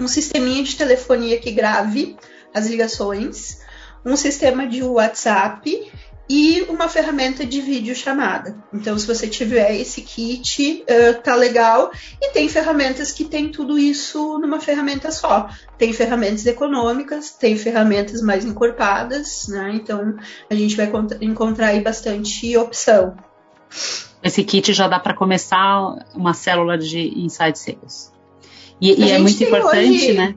um 0.00 0.08
sisteminha 0.08 0.62
de 0.62 0.76
telefonia 0.76 1.38
que 1.38 1.52
grave 1.52 2.16
as 2.52 2.66
ligações, 2.66 3.58
um 4.04 4.16
sistema 4.16 4.66
de 4.66 4.82
WhatsApp 4.82 5.90
e 6.28 6.62
uma 6.68 6.88
ferramenta 6.88 7.46
de 7.46 7.60
vídeo 7.60 7.94
chamada. 7.94 8.56
Então, 8.72 8.98
se 8.98 9.06
você 9.06 9.26
tiver 9.26 9.74
esse 9.76 10.02
kit, 10.02 10.84
uh, 10.84 11.22
tá 11.22 11.34
legal. 11.34 11.90
E 12.20 12.30
tem 12.30 12.48
ferramentas 12.48 13.10
que 13.12 13.24
tem 13.24 13.50
tudo 13.50 13.78
isso 13.78 14.38
numa 14.38 14.60
ferramenta 14.60 15.10
só. 15.10 15.48
Tem 15.78 15.92
ferramentas 15.92 16.44
econômicas, 16.44 17.30
tem 17.30 17.56
ferramentas 17.56 18.20
mais 18.20 18.44
encorpadas, 18.44 19.48
né? 19.48 19.72
Então, 19.74 20.16
a 20.50 20.54
gente 20.54 20.76
vai 20.76 20.90
encontrar 21.20 21.68
aí 21.68 21.80
bastante 21.80 22.56
opção. 22.56 23.16
Esse 24.22 24.44
kit 24.44 24.72
já 24.72 24.88
dá 24.88 24.98
para 24.98 25.14
começar 25.14 25.94
uma 26.14 26.34
célula 26.34 26.76
de 26.76 27.18
inside 27.18 27.58
sales. 27.58 28.12
E, 28.80 29.00
e 29.00 29.10
é 29.10 29.18
muito 29.18 29.42
importante, 29.42 29.88
hoje... 29.88 30.12
né? 30.12 30.34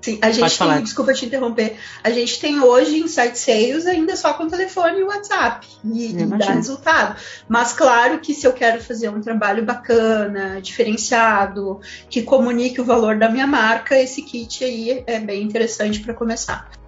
Sim, 0.00 0.18
a 0.22 0.30
gente 0.30 0.58
Pode 0.58 0.74
tem, 0.74 0.82
desculpa 0.82 1.12
te 1.12 1.26
interromper, 1.26 1.76
a 2.02 2.10
gente 2.10 2.40
tem 2.40 2.60
hoje 2.60 3.00
Insight 3.00 3.38
Sales 3.38 3.86
ainda 3.86 4.16
só 4.16 4.32
com 4.32 4.48
telefone 4.48 5.00
e 5.00 5.02
WhatsApp 5.02 5.66
e, 5.84 6.06
e 6.12 6.26
dá 6.26 6.52
resultado. 6.52 7.20
Mas 7.46 7.72
claro 7.74 8.18
que 8.18 8.32
se 8.32 8.46
eu 8.46 8.52
quero 8.52 8.82
fazer 8.82 9.10
um 9.10 9.20
trabalho 9.20 9.64
bacana, 9.64 10.60
diferenciado, 10.60 11.80
que 12.08 12.22
comunique 12.22 12.80
o 12.80 12.84
valor 12.84 13.18
da 13.18 13.28
minha 13.28 13.46
marca, 13.46 14.00
esse 14.00 14.22
kit 14.22 14.64
aí 14.64 15.04
é 15.06 15.18
bem 15.18 15.42
interessante 15.42 16.00
para 16.00 16.14
começar 16.14 16.79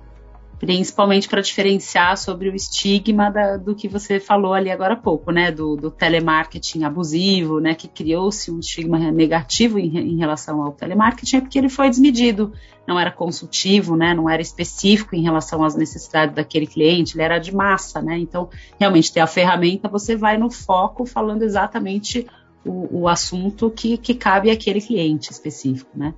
principalmente 0.63 1.29
para 1.29 1.41
diferenciar 1.41 2.17
sobre 2.17 2.49
o 2.49 2.55
estigma 2.55 3.33
da, 3.33 3.57
do 3.57 3.75
que 3.75 3.89
você 3.89 4.21
falou 4.21 4.55
ali 4.55 4.71
agora 4.71 4.95
há 4.95 4.97
pouco, 4.97 5.33
né, 5.33 5.51
do, 5.51 5.75
do 5.75 5.91
telemarketing 5.91 6.85
abusivo, 6.85 7.59
né, 7.59 7.75
que 7.75 7.89
criou-se 7.89 8.49
um 8.49 8.61
estigma 8.61 8.97
negativo 9.11 9.77
em, 9.77 9.99
em, 9.99 10.17
relação 10.19 10.63
ao 10.63 10.71
telemarketing, 10.71 11.39
é 11.39 11.41
porque 11.41 11.59
ele 11.59 11.69
foi 11.69 11.91
desmedido, 11.91 12.53
não 12.87 12.97
era 12.97 13.11
consultivo, 13.11 13.97
né, 13.97 14.15
não 14.15 14.31
era 14.31 14.41
específico 14.41 15.17
em 15.17 15.23
relação 15.25 15.65
às 15.65 15.75
necessidades 15.75 16.33
daquele 16.33 16.69
cliente, 16.69 17.17
ele 17.17 17.25
era 17.25 17.41
de 17.41 17.53
massa, 17.53 18.01
né, 18.01 18.17
então 18.17 18.49
realmente 18.79 19.13
ter 19.13 19.19
a 19.19 19.27
ferramenta, 19.27 19.89
você 19.89 20.15
vai 20.15 20.39
no 20.39 20.49
foco 20.49 21.05
falando 21.05 21.43
exatamente 21.43 22.25
o, 22.65 23.01
o 23.01 23.09
assunto 23.09 23.69
que, 23.69 23.99
que 23.99 24.15
cabe 24.15 24.49
àquele 24.49 24.81
cliente 24.81 25.33
específico, 25.33 25.91
né. 25.93 26.15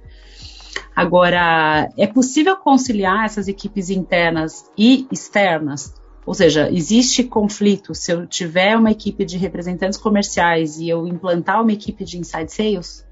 Agora, 0.94 1.88
é 1.96 2.06
possível 2.06 2.56
conciliar 2.56 3.24
essas 3.24 3.48
equipes 3.48 3.90
internas 3.90 4.64
e 4.76 5.06
externas? 5.10 5.94
Ou 6.26 6.32
seja, 6.32 6.70
existe 6.72 7.22
conflito 7.24 7.94
se 7.94 8.10
eu 8.12 8.26
tiver 8.26 8.76
uma 8.76 8.90
equipe 8.90 9.24
de 9.24 9.36
representantes 9.36 9.98
comerciais 9.98 10.78
e 10.78 10.88
eu 10.88 11.06
implantar 11.06 11.60
uma 11.60 11.72
equipe 11.72 12.04
de 12.04 12.18
inside 12.18 12.50
sales? 12.50 13.04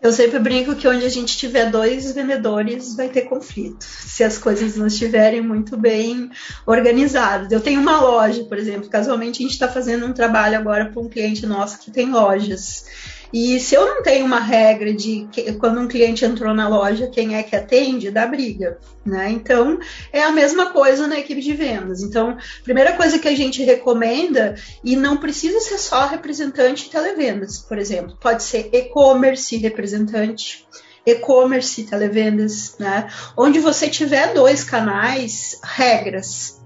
Eu 0.00 0.12
sempre 0.12 0.38
brinco 0.38 0.76
que 0.76 0.86
onde 0.86 1.04
a 1.04 1.08
gente 1.08 1.36
tiver 1.36 1.70
dois 1.70 2.12
vendedores 2.12 2.94
vai 2.94 3.08
ter 3.08 3.22
conflito, 3.22 3.82
se 3.82 4.22
as 4.22 4.38
coisas 4.38 4.76
não 4.76 4.86
estiverem 4.86 5.40
muito 5.40 5.76
bem 5.76 6.30
organizadas. 6.64 7.50
Eu 7.50 7.60
tenho 7.60 7.80
uma 7.80 8.00
loja, 8.00 8.44
por 8.44 8.56
exemplo, 8.56 8.88
casualmente 8.88 9.40
a 9.40 9.42
gente 9.42 9.54
está 9.54 9.66
fazendo 9.66 10.06
um 10.06 10.12
trabalho 10.12 10.56
agora 10.56 10.86
para 10.86 11.00
um 11.00 11.08
cliente 11.08 11.44
nosso 11.46 11.80
que 11.80 11.90
tem 11.90 12.12
lojas. 12.12 12.84
E 13.32 13.60
se 13.60 13.74
eu 13.74 13.86
não 13.86 14.02
tenho 14.02 14.24
uma 14.24 14.40
regra 14.40 14.92
de 14.92 15.28
que, 15.30 15.52
quando 15.54 15.80
um 15.80 15.88
cliente 15.88 16.24
entrou 16.24 16.54
na 16.54 16.68
loja, 16.68 17.08
quem 17.08 17.36
é 17.36 17.42
que 17.42 17.54
atende, 17.54 18.10
dá 18.10 18.26
briga. 18.26 18.78
Né? 19.04 19.30
Então, 19.30 19.78
é 20.12 20.22
a 20.22 20.30
mesma 20.30 20.70
coisa 20.70 21.06
na 21.06 21.18
equipe 21.18 21.40
de 21.40 21.52
vendas. 21.52 22.02
Então, 22.02 22.36
primeira 22.64 22.94
coisa 22.94 23.18
que 23.18 23.28
a 23.28 23.36
gente 23.36 23.62
recomenda, 23.62 24.54
e 24.82 24.96
não 24.96 25.16
precisa 25.16 25.60
ser 25.60 25.78
só 25.78 26.06
representante 26.06 26.84
de 26.84 26.90
televendas, 26.90 27.58
por 27.58 27.78
exemplo, 27.78 28.16
pode 28.20 28.42
ser 28.42 28.70
e-commerce 28.72 29.56
representante 29.56 30.66
e-commerce, 31.06 31.84
televendas, 31.84 32.76
né? 32.78 33.08
Onde 33.34 33.58
você 33.60 33.88
tiver 33.88 34.34
dois 34.34 34.62
canais, 34.62 35.58
regras 35.64 36.58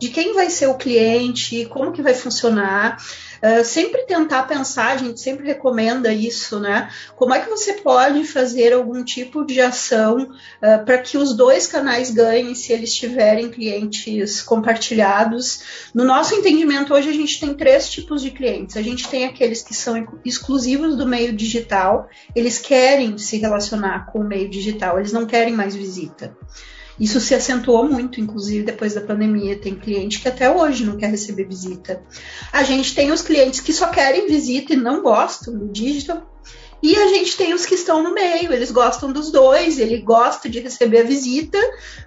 de 0.00 0.08
quem 0.08 0.32
vai 0.32 0.48
ser 0.48 0.66
o 0.66 0.74
cliente, 0.74 1.66
como 1.66 1.92
que 1.92 2.02
vai 2.02 2.14
funcionar. 2.14 2.96
Uh, 3.42 3.64
sempre 3.64 4.02
tentar 4.02 4.42
pensar, 4.42 4.92
a 4.92 4.96
gente 4.98 5.18
sempre 5.18 5.46
recomenda 5.46 6.12
isso, 6.12 6.60
né? 6.60 6.90
Como 7.16 7.32
é 7.32 7.40
que 7.40 7.48
você 7.48 7.74
pode 7.74 8.24
fazer 8.24 8.72
algum 8.72 9.02
tipo 9.02 9.46
de 9.46 9.60
ação 9.60 10.24
uh, 10.24 10.84
para 10.84 10.98
que 10.98 11.16
os 11.16 11.34
dois 11.34 11.66
canais 11.66 12.10
ganhem 12.10 12.54
se 12.54 12.72
eles 12.72 12.92
tiverem 12.92 13.50
clientes 13.50 14.42
compartilhados? 14.42 15.90
No 15.94 16.04
nosso 16.04 16.34
entendimento, 16.34 16.92
hoje 16.92 17.08
a 17.08 17.14
gente 17.14 17.40
tem 17.40 17.54
três 17.54 17.90
tipos 17.90 18.20
de 18.20 18.30
clientes. 18.30 18.76
A 18.76 18.82
gente 18.82 19.08
tem 19.08 19.24
aqueles 19.24 19.62
que 19.62 19.74
são 19.74 20.06
exclusivos 20.24 20.96
do 20.96 21.06
meio 21.06 21.32
digital, 21.32 22.08
eles 22.36 22.58
querem 22.58 23.16
se 23.16 23.38
relacionar 23.38 24.06
com 24.12 24.20
o 24.20 24.24
meio 24.24 24.50
digital, 24.50 24.98
eles 24.98 25.12
não 25.12 25.24
querem 25.24 25.54
mais 25.54 25.74
visita. 25.74 26.36
Isso 27.00 27.18
se 27.18 27.34
acentuou 27.34 27.88
muito, 27.88 28.20
inclusive 28.20 28.62
depois 28.62 28.92
da 28.92 29.00
pandemia. 29.00 29.58
Tem 29.58 29.74
cliente 29.74 30.20
que 30.20 30.28
até 30.28 30.50
hoje 30.50 30.84
não 30.84 30.98
quer 30.98 31.10
receber 31.10 31.44
visita. 31.44 32.02
A 32.52 32.62
gente 32.62 32.94
tem 32.94 33.10
os 33.10 33.22
clientes 33.22 33.60
que 33.60 33.72
só 33.72 33.88
querem 33.88 34.28
visita 34.28 34.74
e 34.74 34.76
não 34.76 35.02
gostam 35.02 35.56
do 35.56 35.66
digital. 35.68 36.30
E 36.82 36.96
a 36.96 37.08
gente 37.08 37.36
tem 37.36 37.52
os 37.52 37.66
que 37.66 37.74
estão 37.74 38.02
no 38.02 38.14
meio, 38.14 38.52
eles 38.52 38.70
gostam 38.70 39.12
dos 39.12 39.30
dois, 39.30 39.78
ele 39.78 39.98
gosta 39.98 40.48
de 40.48 40.60
receber 40.60 41.00
a 41.00 41.04
visita, 41.04 41.58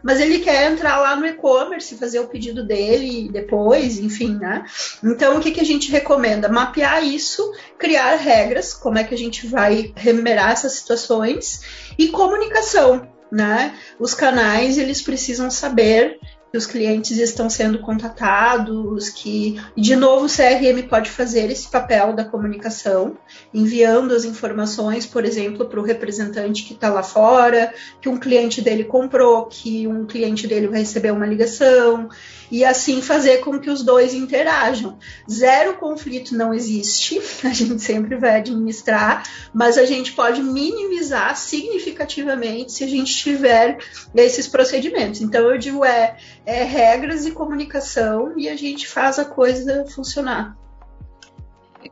mas 0.01 0.19
ele 0.19 0.39
quer 0.39 0.71
entrar 0.71 0.99
lá 0.99 1.15
no 1.15 1.27
e-commerce, 1.27 1.95
fazer 1.95 2.19
o 2.19 2.27
pedido 2.27 2.65
dele 2.65 3.29
depois, 3.31 3.99
enfim, 3.99 4.35
né? 4.35 4.65
Então, 5.03 5.37
o 5.37 5.39
que, 5.39 5.51
que 5.51 5.61
a 5.61 5.65
gente 5.65 5.91
recomenda? 5.91 6.49
Mapear 6.49 7.05
isso, 7.05 7.53
criar 7.77 8.15
regras, 8.15 8.73
como 8.73 8.97
é 8.97 9.03
que 9.03 9.13
a 9.13 9.17
gente 9.17 9.45
vai 9.45 9.93
rememorar 9.95 10.51
essas 10.51 10.73
situações, 10.73 11.61
e 11.95 12.07
comunicação 12.07 13.12
né? 13.33 13.73
Os 13.99 14.13
canais 14.13 14.77
eles 14.77 15.01
precisam 15.01 15.49
saber 15.49 16.19
que 16.53 16.57
os 16.57 16.67
clientes 16.67 17.17
estão 17.17 17.49
sendo 17.49 17.79
contatados, 17.79 19.09
que, 19.09 19.59
de 19.75 19.95
novo, 19.95 20.27
o 20.27 20.29
CRM 20.29 20.87
pode 20.87 21.09
fazer 21.09 21.49
esse 21.49 21.67
papel 21.67 22.13
da 22.13 22.23
comunicação, 22.23 23.17
enviando 23.51 24.13
as 24.13 24.23
informações, 24.23 25.03
por 25.03 25.25
exemplo, 25.25 25.65
para 25.65 25.79
o 25.79 25.83
representante 25.83 26.63
que 26.63 26.73
está 26.75 26.89
lá 26.89 27.01
fora, 27.01 27.73
que 27.99 28.07
um 28.07 28.19
cliente 28.19 28.61
dele 28.61 28.83
comprou, 28.83 29.47
que 29.47 29.87
um 29.87 30.05
cliente 30.05 30.45
dele 30.45 30.67
vai 30.67 30.81
receber 30.81 31.09
uma 31.09 31.25
ligação, 31.25 32.07
e 32.51 32.63
assim 32.63 33.01
fazer 33.01 33.39
com 33.39 33.59
que 33.59 33.71
os 33.71 33.81
dois 33.81 34.13
interajam. 34.13 34.99
Zero 35.27 35.77
conflito 35.77 36.37
não 36.37 36.53
existe, 36.53 37.19
a 37.43 37.49
gente 37.49 37.81
sempre 37.81 38.15
vai 38.15 38.35
administrar, 38.35 39.23
mas 39.51 39.75
a 39.75 39.85
gente 39.85 40.11
pode 40.11 40.43
minimizar 40.43 41.35
significativamente 41.35 42.73
se 42.73 42.83
a 42.83 42.87
gente 42.87 43.11
tiver 43.11 43.79
esses 44.15 44.47
procedimentos. 44.47 45.19
Então, 45.19 45.49
eu 45.49 45.57
digo, 45.57 45.83
é, 45.83 46.15
é 46.45 46.63
regras 46.63 47.25
e 47.25 47.31
comunicação 47.31 48.37
e 48.37 48.49
a 48.49 48.55
gente 48.55 48.87
faz 48.87 49.19
a 49.19 49.25
coisa 49.25 49.85
funcionar 49.85 50.57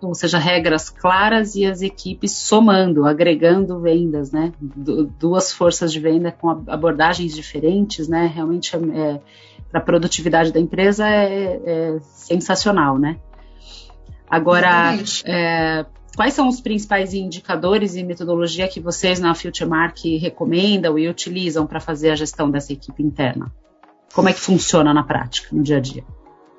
ou 0.01 0.15
seja, 0.15 0.37
regras 0.37 0.89
claras 0.89 1.55
e 1.55 1.65
as 1.65 1.81
equipes 1.81 2.31
somando, 2.31 3.05
agregando 3.05 3.79
vendas, 3.79 4.31
né? 4.31 4.53
duas 4.59 5.51
forças 5.51 5.91
de 5.91 5.99
venda 5.99 6.31
com 6.31 6.49
abordagens 6.67 7.35
diferentes, 7.35 8.07
né? 8.07 8.31
Realmente 8.33 8.75
é, 8.75 8.79
é 8.79 9.21
para 9.69 9.79
a 9.79 9.83
produtividade 9.83 10.51
da 10.51 10.59
empresa 10.59 11.07
é, 11.07 11.61
é, 11.65 11.99
sensacional, 12.01 12.97
né? 12.97 13.17
Agora, 14.29 14.95
é, 15.25 15.85
quais 16.15 16.33
são 16.33 16.47
os 16.47 16.61
principais 16.61 17.13
indicadores 17.13 17.95
e 17.95 18.03
metodologia 18.03 18.67
que 18.67 18.79
vocês 18.79 19.19
na 19.19 19.35
Futuremark 19.35 19.97
recomendam 20.19 20.97
e 20.97 21.07
utilizam 21.07 21.67
para 21.67 21.79
fazer 21.79 22.11
a 22.11 22.15
gestão 22.15 22.49
dessa 22.49 22.71
equipe 22.71 23.03
interna? 23.03 23.51
Como 24.13 24.29
é 24.29 24.33
que 24.33 24.39
funciona 24.39 24.93
na 24.93 25.03
prática, 25.03 25.49
no 25.51 25.63
dia 25.63 25.77
a 25.77 25.79
dia? 25.79 26.03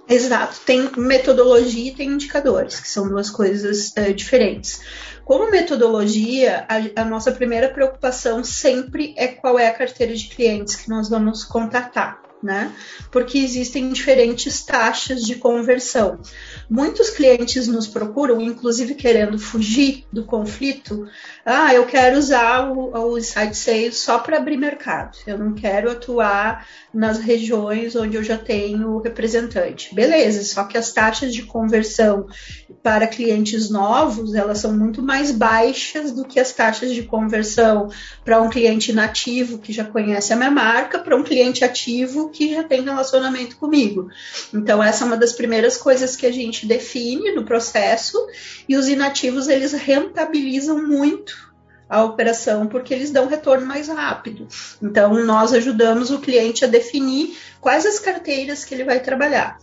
Exato, 0.09 0.61
tem 0.67 0.91
metodologia 0.97 1.91
e 1.91 1.95
tem 1.95 2.11
indicadores, 2.11 2.81
que 2.81 2.89
são 2.89 3.09
duas 3.09 3.31
coisas 3.31 3.97
é, 3.97 4.13
diferentes. 4.13 4.81
Como 5.25 5.51
metodologia, 5.51 6.67
a, 6.69 7.03
a, 7.03 7.05
nossa 7.05 7.31
primeira 7.31 7.69
preocupação 7.69 8.43
sempre 8.43 9.15
é 9.17 9.29
qual 9.29 9.59
é 9.59 9.69
a 9.69 9.75
carteira 9.75 10.15
de 10.15 10.29
clientes 10.29 10.75
que 10.75 10.89
nós 10.89 11.09
vamos 11.09 11.45
contatar 11.45 12.21
né? 12.43 12.73
Porque 13.11 13.39
existem 13.39 13.91
diferentes 13.93 14.65
taxas 14.65 15.23
de 15.23 15.37
conversão. 15.37 16.19
Muitos 16.69 17.09
clientes 17.11 17.69
nos 17.69 17.87
procuram, 17.87 18.41
inclusive 18.41 18.95
querendo 18.95 19.39
fugir 19.39 20.05
do 20.13 20.25
conflito. 20.25 21.07
Ah, 21.45 21.75
eu 21.75 21.85
quero 21.87 22.19
usar 22.19 22.71
o, 22.71 22.93
o 22.97 23.19
Insight 23.19 23.57
Sales 23.57 23.99
só 23.99 24.19
para 24.21 24.37
abrir 24.37 24.57
mercado. 24.57 25.19
Eu 25.27 25.37
não 25.37 25.55
quero 25.55 25.91
atuar 25.91 26.67
nas 26.95 27.19
regiões 27.19 27.97
onde 27.97 28.17
eu 28.17 28.23
já 28.23 28.39
tenho 28.39 28.99
representante. 28.99 29.93
Beleza, 29.93 30.45
só 30.45 30.65
que 30.65 30.79
as 30.79 30.93
taxas 30.93 31.35
de 31.35 31.43
conversão 31.43 32.29
para 32.81 33.09
clientes 33.09 33.71
novos, 33.71 34.35
elas 34.35 34.59
são 34.59 34.73
muito 34.73 35.03
mais 35.03 35.33
baixas 35.33 36.13
do 36.13 36.25
que 36.25 36.39
as 36.39 36.53
taxas 36.53 36.93
de 36.93 37.03
conversão 37.03 37.91
para 38.25 38.41
um 38.41 38.49
cliente 38.49 38.93
nativo 38.93 39.59
que 39.59 39.73
já 39.73 39.85
conhece 39.85 40.33
a 40.33 40.37
minha 40.37 40.51
marca, 40.51 41.01
para 41.01 41.17
um 41.17 41.25
cliente 41.25 41.65
ativo 41.65 42.29
que 42.31 42.55
já 42.55 42.63
tem 42.63 42.83
relacionamento 42.83 43.57
comigo. 43.57 44.09
Então, 44.55 44.83
essa 44.83 45.03
é 45.03 45.07
uma 45.07 45.17
das 45.17 45.33
primeiras 45.33 45.77
coisas 45.77 46.15
que 46.15 46.27
a 46.27 46.33
gente 46.33 46.67
define 46.67 47.33
no 47.33 47.45
processo, 47.45 48.17
e 48.69 48.77
os 48.77 48.89
inativos, 48.89 49.49
eles 49.49 49.73
rentabilizam 49.73 50.87
muito 50.87 51.32
a 51.93 52.03
operação 52.03 52.67
porque 52.67 52.95
eles 52.95 53.11
dão 53.11 53.27
retorno 53.27 53.67
mais 53.67 53.87
rápido. 53.87 54.49
Então, 54.83 55.13
nós 55.27 55.53
ajudamos 55.53 56.11
o 56.11 56.21
cliente 56.21 56.65
a 56.65 56.69
definir 56.69 57.37
quais 57.61 57.85
as 57.85 57.99
carteiras 57.99 58.65
que 58.65 58.75
ele 58.75 58.83
vai 58.83 58.99
trabalhar. 58.99 59.59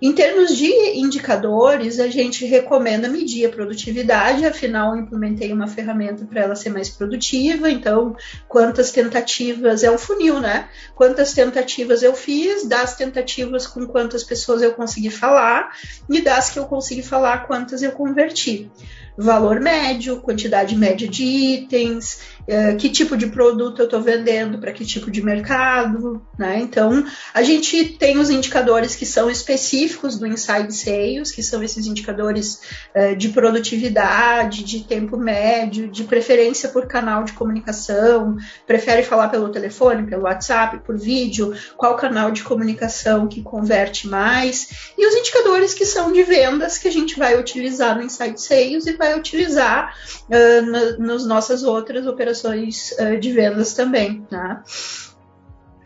Em 0.00 0.12
termos 0.12 0.56
de 0.56 0.70
indicadores, 0.98 2.00
a 2.00 2.08
gente 2.08 2.46
recomenda 2.46 3.08
medir 3.08 3.46
a 3.46 3.50
produtividade, 3.50 4.46
afinal, 4.46 4.94
eu 4.94 5.02
implementei 5.02 5.52
uma 5.52 5.66
ferramenta 5.66 6.24
para 6.24 6.42
ela 6.42 6.54
ser 6.54 6.70
mais 6.70 6.88
produtiva, 6.88 7.70
então, 7.70 8.16
quantas 8.48 8.90
tentativas 8.90 9.84
é 9.84 9.90
um 9.90 9.98
funil, 9.98 10.40
né? 10.40 10.68
Quantas 10.94 11.34
tentativas 11.34 12.02
eu 12.02 12.14
fiz, 12.14 12.66
das 12.66 12.96
tentativas 12.96 13.66
com 13.66 13.86
quantas 13.86 14.24
pessoas 14.24 14.62
eu 14.62 14.72
consegui 14.72 15.10
falar, 15.10 15.70
e 16.10 16.22
das 16.22 16.50
que 16.50 16.58
eu 16.58 16.64
consegui 16.64 17.02
falar, 17.02 17.46
quantas 17.46 17.82
eu 17.82 17.92
converti 17.92 18.70
valor 19.16 19.60
médio, 19.60 20.20
quantidade 20.20 20.76
média 20.76 21.08
de 21.08 21.24
itens, 21.24 22.20
uh, 22.42 22.76
que 22.76 22.90
tipo 22.90 23.16
de 23.16 23.26
produto 23.28 23.80
eu 23.80 23.84
estou 23.86 24.00
vendendo 24.00 24.58
para 24.58 24.72
que 24.72 24.84
tipo 24.84 25.10
de 25.10 25.22
mercado, 25.22 26.22
né? 26.38 26.58
Então, 26.60 27.04
a 27.32 27.42
gente 27.42 27.84
tem 27.98 28.18
os 28.18 28.28
indicadores 28.28 28.94
que 28.94 29.06
são 29.06 29.30
específicos 29.30 30.18
do 30.18 30.26
Inside 30.26 30.72
Sales, 30.72 31.32
que 31.32 31.42
são 31.42 31.62
esses 31.62 31.86
indicadores 31.86 32.60
uh, 32.94 33.16
de 33.16 33.30
produtividade, 33.30 34.64
de 34.64 34.84
tempo 34.84 35.16
médio, 35.16 35.88
de 35.88 36.04
preferência 36.04 36.68
por 36.68 36.86
canal 36.86 37.24
de 37.24 37.32
comunicação, 37.32 38.36
prefere 38.66 39.02
falar 39.02 39.28
pelo 39.28 39.48
telefone, 39.48 40.06
pelo 40.06 40.24
WhatsApp, 40.24 40.80
por 40.84 40.98
vídeo, 40.98 41.54
qual 41.76 41.96
canal 41.96 42.30
de 42.30 42.42
comunicação 42.42 43.26
que 43.26 43.42
converte 43.42 44.06
mais, 44.06 44.92
e 44.98 45.06
os 45.06 45.14
indicadores 45.14 45.72
que 45.72 45.86
são 45.86 46.12
de 46.12 46.22
vendas 46.22 46.78
que 46.78 46.88
a 46.88 46.92
gente 46.92 47.18
vai 47.18 47.38
utilizar 47.38 47.96
no 47.96 48.02
Inside 48.02 48.40
Sales 48.40 48.86
e 48.86 48.92
vai 48.92 49.05
vai 49.06 49.18
utilizar 49.18 49.94
uh, 50.28 50.66
na, 50.66 50.98
nas 50.98 51.26
nossas 51.26 51.62
outras 51.62 52.06
operações 52.06 52.92
uh, 52.92 53.18
de 53.18 53.32
vendas 53.32 53.74
também. 53.74 54.22
Tá? 54.22 54.62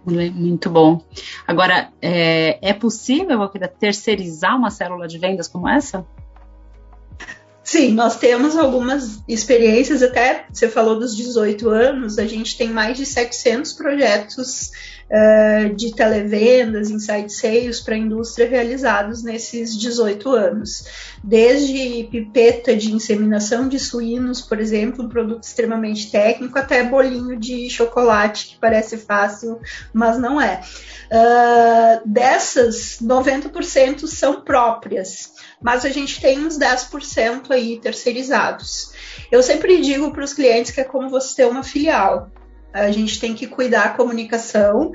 Muito 0.05 0.71
bom. 0.71 1.03
Agora, 1.47 1.91
é, 2.01 2.59
é 2.63 2.73
possível 2.73 3.47
terceirizar 3.79 4.57
uma 4.57 4.71
célula 4.71 5.07
de 5.07 5.19
vendas 5.19 5.47
como 5.47 5.69
essa? 5.69 6.07
Sim, 7.71 7.93
nós 7.93 8.17
temos 8.17 8.57
algumas 8.57 9.23
experiências, 9.29 10.03
até 10.03 10.45
você 10.53 10.69
falou 10.69 10.99
dos 10.99 11.17
18 11.17 11.69
anos, 11.69 12.19
a 12.19 12.27
gente 12.27 12.59
tem 12.59 12.69
mais 12.69 12.97
de 12.97 13.07
700 13.07 13.75
projetos 13.75 14.73
uh, 15.09 15.73
de 15.77 15.95
televendas, 15.95 16.91
inside 16.91 17.33
sales 17.33 17.79
para 17.79 17.95
a 17.95 17.99
indústria 17.99 18.49
realizados 18.49 19.23
nesses 19.23 19.79
18 19.79 20.31
anos. 20.31 20.85
Desde 21.23 22.09
pipeta 22.11 22.75
de 22.75 22.93
inseminação 22.93 23.69
de 23.69 23.79
suínos, 23.79 24.41
por 24.41 24.59
exemplo, 24.59 25.05
um 25.05 25.09
produto 25.09 25.45
extremamente 25.45 26.11
técnico, 26.11 26.59
até 26.59 26.83
bolinho 26.83 27.39
de 27.39 27.71
chocolate, 27.71 28.49
que 28.49 28.59
parece 28.59 28.97
fácil, 28.97 29.61
mas 29.93 30.19
não 30.19 30.41
é. 30.41 30.61
Uh, 31.13 32.09
dessas, 32.09 32.99
90% 33.01 34.09
são 34.09 34.41
próprias, 34.41 35.33
mas 35.61 35.85
a 35.85 35.89
gente 35.89 36.21
tem 36.21 36.39
uns 36.39 36.59
10% 36.59 37.51
aí 37.51 37.60
terceirizados. 37.83 38.93
Eu 39.31 39.43
sempre 39.43 39.81
digo 39.81 40.13
para 40.13 40.25
os 40.25 40.33
clientes 40.33 40.73
que 40.73 40.81
é 40.81 40.85
como 40.85 41.09
você 41.09 41.37
ter 41.37 41.47
uma 41.47 41.63
filial. 41.63 42.31
A 42.73 42.91
gente 42.93 43.19
tem 43.19 43.35
que 43.35 43.47
cuidar 43.49 43.85
a 43.85 43.89
comunicação. 43.91 44.93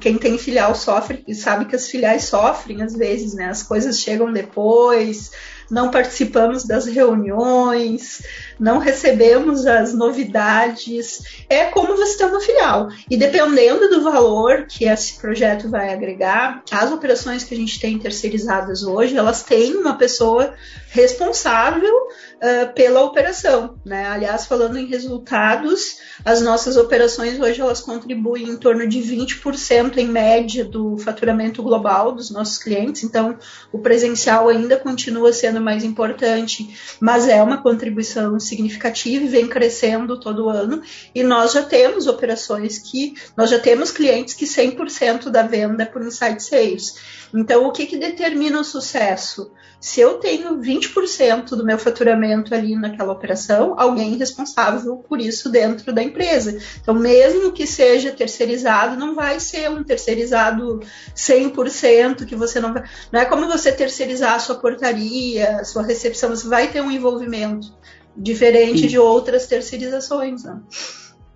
Quem 0.00 0.16
tem 0.16 0.38
filial 0.38 0.74
sofre, 0.74 1.22
sabe 1.34 1.66
que 1.66 1.76
as 1.76 1.86
filiais 1.86 2.24
sofrem 2.24 2.82
às 2.82 2.94
vezes, 2.94 3.34
né? 3.34 3.50
As 3.50 3.62
coisas 3.62 4.00
chegam 4.00 4.32
depois, 4.32 5.30
não 5.70 5.90
participamos 5.90 6.64
das 6.64 6.86
reuniões, 6.86 8.22
não 8.58 8.78
recebemos 8.78 9.66
as 9.66 9.94
novidades. 9.94 11.44
É 11.48 11.66
como 11.66 11.96
você 11.96 12.18
ter 12.18 12.24
uma 12.24 12.40
filial. 12.40 12.88
E 13.10 13.16
dependendo 13.16 13.88
do 13.88 14.02
valor 14.02 14.66
que 14.66 14.84
esse 14.84 15.18
projeto 15.20 15.68
vai 15.68 15.92
agregar, 15.92 16.62
as 16.70 16.90
operações 16.90 17.44
que 17.44 17.54
a 17.54 17.56
gente 17.56 17.80
tem 17.80 17.98
terceirizadas 17.98 18.82
hoje, 18.82 19.16
elas 19.16 19.42
têm 19.42 19.76
uma 19.76 19.94
pessoa 19.96 20.54
responsável 20.90 21.94
uh, 21.94 22.72
pela 22.74 23.02
operação. 23.02 23.78
Né? 23.84 24.06
Aliás, 24.06 24.46
falando 24.46 24.78
em 24.78 24.86
resultados, 24.86 25.98
as 26.24 26.40
nossas 26.40 26.76
operações 26.76 27.38
hoje 27.38 27.60
elas 27.60 27.80
contribuem 27.80 28.48
em 28.48 28.56
torno 28.56 28.88
de 28.88 28.98
20% 29.00 29.98
em 29.98 30.08
média 30.08 30.64
do 30.64 30.96
faturamento 30.98 31.62
global 31.62 32.12
dos 32.12 32.30
nossos 32.30 32.58
clientes. 32.58 33.04
Então, 33.04 33.36
o 33.72 33.78
presencial 33.78 34.48
ainda 34.48 34.76
continua 34.76 35.32
sendo 35.32 35.60
mais 35.60 35.84
importante, 35.84 36.68
mas 37.00 37.28
é 37.28 37.42
uma 37.42 37.62
contribuição 37.62 38.34
significativa 38.48 39.24
e 39.24 39.28
vem 39.28 39.46
crescendo 39.46 40.18
todo 40.18 40.48
ano. 40.48 40.82
E 41.14 41.22
nós 41.22 41.52
já 41.52 41.62
temos 41.62 42.06
operações 42.06 42.78
que 42.78 43.14
nós 43.36 43.50
já 43.50 43.58
temos 43.58 43.90
clientes 43.90 44.34
que 44.34 44.44
100% 44.44 45.28
da 45.28 45.42
venda 45.42 45.82
é 45.82 45.86
por 45.86 46.02
inside 46.02 46.42
sales. 46.42 46.94
Então, 47.34 47.66
o 47.66 47.72
que, 47.72 47.86
que 47.86 47.98
determina 47.98 48.60
o 48.60 48.64
sucesso? 48.64 49.52
Se 49.80 50.00
eu 50.00 50.14
tenho 50.14 50.58
20% 50.58 51.50
do 51.50 51.64
meu 51.64 51.78
faturamento 51.78 52.54
ali 52.54 52.74
naquela 52.74 53.12
operação, 53.12 53.74
alguém 53.78 54.16
responsável 54.16 54.96
por 54.96 55.20
isso 55.20 55.48
dentro 55.48 55.92
da 55.92 56.02
empresa. 56.02 56.58
Então, 56.80 56.94
mesmo 56.94 57.52
que 57.52 57.66
seja 57.66 58.10
terceirizado, 58.10 58.96
não 58.96 59.14
vai 59.14 59.38
ser 59.38 59.70
um 59.70 59.84
terceirizado 59.84 60.80
100% 61.14 62.26
que 62.26 62.34
você 62.34 62.58
não 62.58 62.72
vai. 62.72 62.84
Não 63.12 63.20
é 63.20 63.24
como 63.24 63.46
você 63.46 63.70
terceirizar 63.70 64.34
a 64.34 64.38
sua 64.40 64.56
portaria, 64.56 65.58
a 65.60 65.64
sua 65.64 65.82
recepção, 65.82 66.30
você 66.30 66.48
vai 66.48 66.68
ter 66.68 66.80
um 66.80 66.90
envolvimento 66.90 67.72
diferente 68.18 68.80
Sim. 68.80 68.86
de 68.88 68.98
outras 68.98 69.46
terceirizações. 69.46 70.44
Né? 70.44 70.60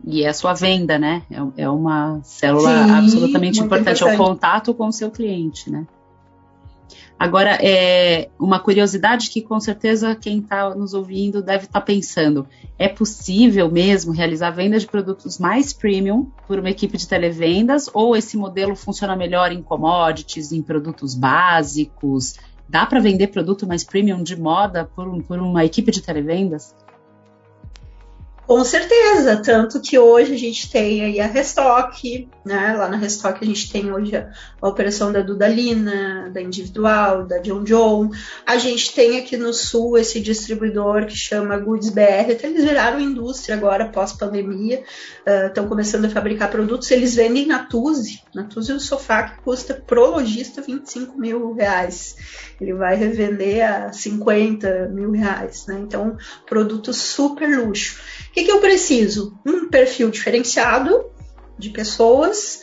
E 0.05 0.25
é 0.25 0.29
a 0.29 0.35
sua 0.35 0.53
venda, 0.53 0.99
né? 0.99 1.23
É, 1.31 1.63
é 1.63 1.69
uma 1.69 2.21
célula 2.25 2.69
Sim, 2.69 2.91
absolutamente 2.91 3.61
importante, 3.61 4.03
importante, 4.03 4.03
é 4.03 4.15
o 4.15 4.27
contato 4.27 4.75
com 4.75 4.89
o 4.89 4.93
seu 4.93 5.11
cliente, 5.11 5.71
né? 5.71 5.87
Agora, 7.23 7.57
é 7.63 8.31
uma 8.37 8.59
curiosidade 8.59 9.31
que 9.31 9.41
com 9.41 9.61
certeza 9.61 10.17
quem 10.17 10.41
está 10.41 10.75
nos 10.75 10.93
ouvindo 10.93 11.41
deve 11.41 11.67
estar 11.67 11.79
tá 11.79 11.87
pensando: 11.87 12.49
é 12.77 12.89
possível 12.89 13.71
mesmo 13.71 14.13
realizar 14.13 14.51
venda 14.51 14.77
de 14.77 14.89
produtos 14.89 15.39
mais 15.39 15.73
premium 15.73 16.27
por 16.49 16.59
uma 16.59 16.71
equipe 16.71 16.99
de 16.99 17.07
televendas 17.07 17.89
ou 17.95 18.17
esse 18.17 18.37
modelo 18.37 18.75
funciona 18.75 19.15
melhor 19.15 19.53
em 19.53 19.63
commodities, 19.63 20.51
em 20.51 20.61
produtos 20.61 21.15
básicos? 21.15 22.35
Dá 22.73 22.87
para 22.87 23.01
vender 23.01 23.27
produto 23.27 23.67
mais 23.67 23.85
premium 23.85 24.23
de 24.23 24.35
moda 24.35 24.87
por, 24.87 25.23
por 25.25 25.39
uma 25.39 25.63
equipe 25.63 25.91
de 25.93 26.01
televendas? 26.01 26.75
Com 28.45 28.65
certeza, 28.65 29.37
tanto 29.37 29.81
que 29.81 29.97
hoje 29.97 30.35
a 30.35 30.39
gente 30.39 30.69
tem 30.69 31.05
aí 31.05 31.21
a 31.21 31.29
Restock, 31.29 32.29
né? 32.45 32.75
Lá 32.77 32.89
na 32.89 32.97
Restock 32.97 33.39
a 33.41 33.47
gente 33.47 33.71
tem 33.71 33.93
hoje 33.93 34.17
a, 34.17 34.31
a 34.61 34.69
operação 34.69 35.13
da 35.13 35.21
Dudalina, 35.21 36.29
da 36.29 36.43
Individual, 36.43 37.25
da 37.25 37.39
John 37.39 37.63
John. 37.63 38.11
A 38.45 38.59
gente 38.59 38.93
tem 38.95 39.17
aqui 39.17 39.37
no 39.37 39.55
sul 39.55 39.97
esse 39.97 40.21
distribuidor 40.21 41.07
que 41.07 41.17
chama 41.17 41.57
Goods 41.57 41.91
BR, 41.91 42.33
até 42.33 42.49
eles 42.49 42.65
viraram 42.65 43.01
indústria 43.01 43.57
agora 43.57 43.89
pós-pandemia, 43.89 44.83
estão 45.47 45.65
uh, 45.65 45.69
começando 45.69 46.07
a 46.07 46.11
fabricar 46.11 46.51
produtos. 46.51 46.91
Eles 46.91 47.15
vendem 47.15 47.47
na 47.47 47.61
Tuzi, 47.61 48.23
na 48.35 48.43
Tuzi 48.43 48.73
o 48.73 48.81
sofá 48.81 49.23
que 49.23 49.43
custa 49.43 49.73
pro 49.75 50.11
lojista 50.11 50.61
25 50.61 51.17
mil 51.17 51.53
reais. 51.55 52.17
Ele 52.61 52.75
vai 52.75 52.97
revender 52.97 53.65
a 53.65 53.93
50 53.93 54.89
mil 54.89 55.13
reais, 55.13 55.67
né? 55.67 55.79
Então, 55.81 56.17
produto 56.45 56.93
super 56.93 57.49
luxo. 57.49 58.01
Que, 58.33 58.45
que 58.45 58.51
eu 58.51 58.61
preciso? 58.61 59.39
Um 59.47 59.69
perfil 59.69 60.11
diferenciado 60.11 61.11
de 61.59 61.71
pessoas, 61.71 62.63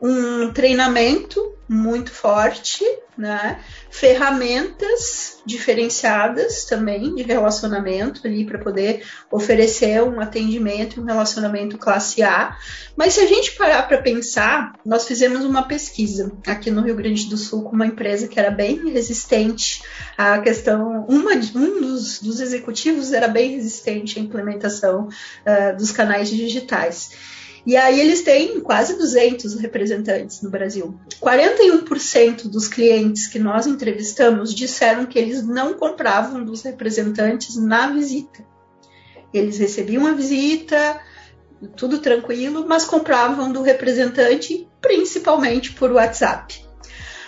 um 0.00 0.52
treinamento 0.52 1.54
muito 1.68 2.10
forte, 2.10 2.82
né? 3.16 3.60
Ferramentas 3.90 5.42
diferenciadas 5.44 6.64
também 6.64 7.14
de 7.14 7.22
relacionamento 7.22 8.26
ali 8.26 8.46
para 8.46 8.58
poder 8.58 9.04
oferecer 9.30 10.02
um 10.02 10.20
atendimento, 10.20 11.00
um 11.00 11.04
relacionamento 11.04 11.76
classe 11.76 12.22
A. 12.22 12.56
Mas 12.96 13.14
se 13.14 13.20
a 13.20 13.26
gente 13.26 13.52
parar 13.56 13.82
para 13.82 14.00
pensar, 14.00 14.72
nós 14.84 15.06
fizemos 15.06 15.44
uma 15.44 15.64
pesquisa 15.64 16.32
aqui 16.46 16.70
no 16.70 16.82
Rio 16.82 16.96
Grande 16.96 17.28
do 17.28 17.36
Sul 17.36 17.64
com 17.64 17.74
uma 17.74 17.86
empresa 17.86 18.28
que 18.28 18.38
era 18.38 18.50
bem 18.50 18.90
resistente 18.90 19.82
à 20.16 20.38
questão, 20.38 21.04
uma, 21.06 21.32
um 21.32 21.80
dos, 21.80 22.20
dos 22.20 22.40
executivos 22.40 23.12
era 23.12 23.28
bem 23.28 23.56
resistente 23.56 24.18
à 24.18 24.22
implementação 24.22 25.08
uh, 25.08 25.76
dos 25.76 25.92
canais 25.92 26.30
digitais. 26.30 27.37
E 27.66 27.76
aí 27.76 28.00
eles 28.00 28.22
têm 28.22 28.60
quase 28.60 28.96
200 28.96 29.54
representantes 29.54 30.42
no 30.42 30.50
Brasil. 30.50 30.98
41% 31.20 32.48
dos 32.48 32.68
clientes 32.68 33.26
que 33.26 33.38
nós 33.38 33.66
entrevistamos 33.66 34.54
disseram 34.54 35.06
que 35.06 35.18
eles 35.18 35.46
não 35.46 35.74
compravam 35.74 36.44
dos 36.44 36.62
representantes 36.62 37.56
na 37.56 37.90
visita. 37.90 38.44
Eles 39.32 39.58
recebiam 39.58 40.06
a 40.06 40.12
visita, 40.12 41.00
tudo 41.76 41.98
tranquilo, 41.98 42.64
mas 42.66 42.84
compravam 42.84 43.52
do 43.52 43.62
representante 43.62 44.66
principalmente 44.80 45.72
por 45.72 45.92
WhatsApp. 45.92 46.66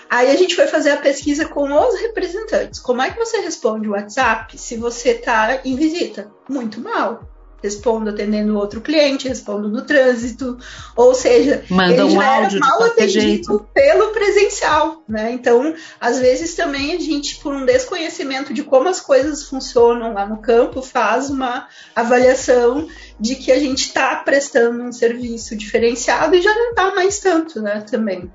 Aí 0.09 0.29
a 0.29 0.37
gente 0.37 0.57
foi 0.57 0.67
fazer 0.67 0.91
a 0.91 0.97
pesquisa 0.97 1.47
com 1.47 1.73
os 1.73 2.01
representantes. 2.01 2.81
Como 2.81 3.01
é 3.01 3.11
que 3.11 3.19
você 3.19 3.39
responde 3.39 3.89
o 3.89 3.93
WhatsApp 3.93 4.59
se 4.59 4.77
você 4.77 5.11
está 5.11 5.61
em 5.65 5.77
visita? 5.77 6.33
Muito 6.49 6.81
mal 6.81 7.30
respondo 7.63 8.11
atendendo 8.11 8.57
outro 8.57 8.81
cliente, 8.81 9.29
respondo 9.29 9.69
no 9.69 9.83
trânsito, 9.83 10.59
ou 10.97 11.15
seja, 11.15 11.65
Manda 11.69 11.93
ele 11.93 12.03
um 12.03 12.11
já 12.11 12.37
era 12.37 12.59
mal 12.59 12.83
atendido 12.85 13.21
jeito. 13.21 13.67
pelo 13.73 14.09
presencial, 14.09 15.03
né? 15.09 15.33
Então, 15.33 15.75
às 16.01 16.19
vezes 16.19 16.55
também 16.55 16.95
a 16.95 16.99
gente, 16.99 17.37
por 17.37 17.53
um 17.55 17.65
desconhecimento 17.65 18.53
de 18.53 18.63
como 18.63 18.89
as 18.89 19.01
coisas 19.01 19.45
funcionam 19.45 20.13
lá 20.13 20.27
no 20.27 20.39
campo, 20.39 20.83
faz 20.83 21.31
uma 21.31 21.69
avaliação 21.95 22.89
de 23.19 23.35
que 23.35 23.53
a 23.53 23.59
gente 23.59 23.87
está 23.87 24.17
prestando 24.17 24.83
um 24.83 24.93
serviço 24.93 25.57
diferenciado 25.57 26.35
e 26.35 26.43
já 26.43 26.55
não 26.55 26.71
está 26.71 26.95
mais 26.95 27.19
tanto, 27.19 27.61
né? 27.61 27.85
Também. 27.91 28.31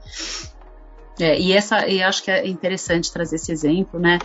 É, 1.20 1.40
e 1.40 1.54
essa, 1.54 1.88
e 1.88 2.04
acho 2.04 2.24
que 2.24 2.30
é 2.30 2.46
interessante 2.46 3.12
trazer 3.12 3.38
esse 3.38 3.52
exemplo, 3.52 4.00
né? 4.00 4.20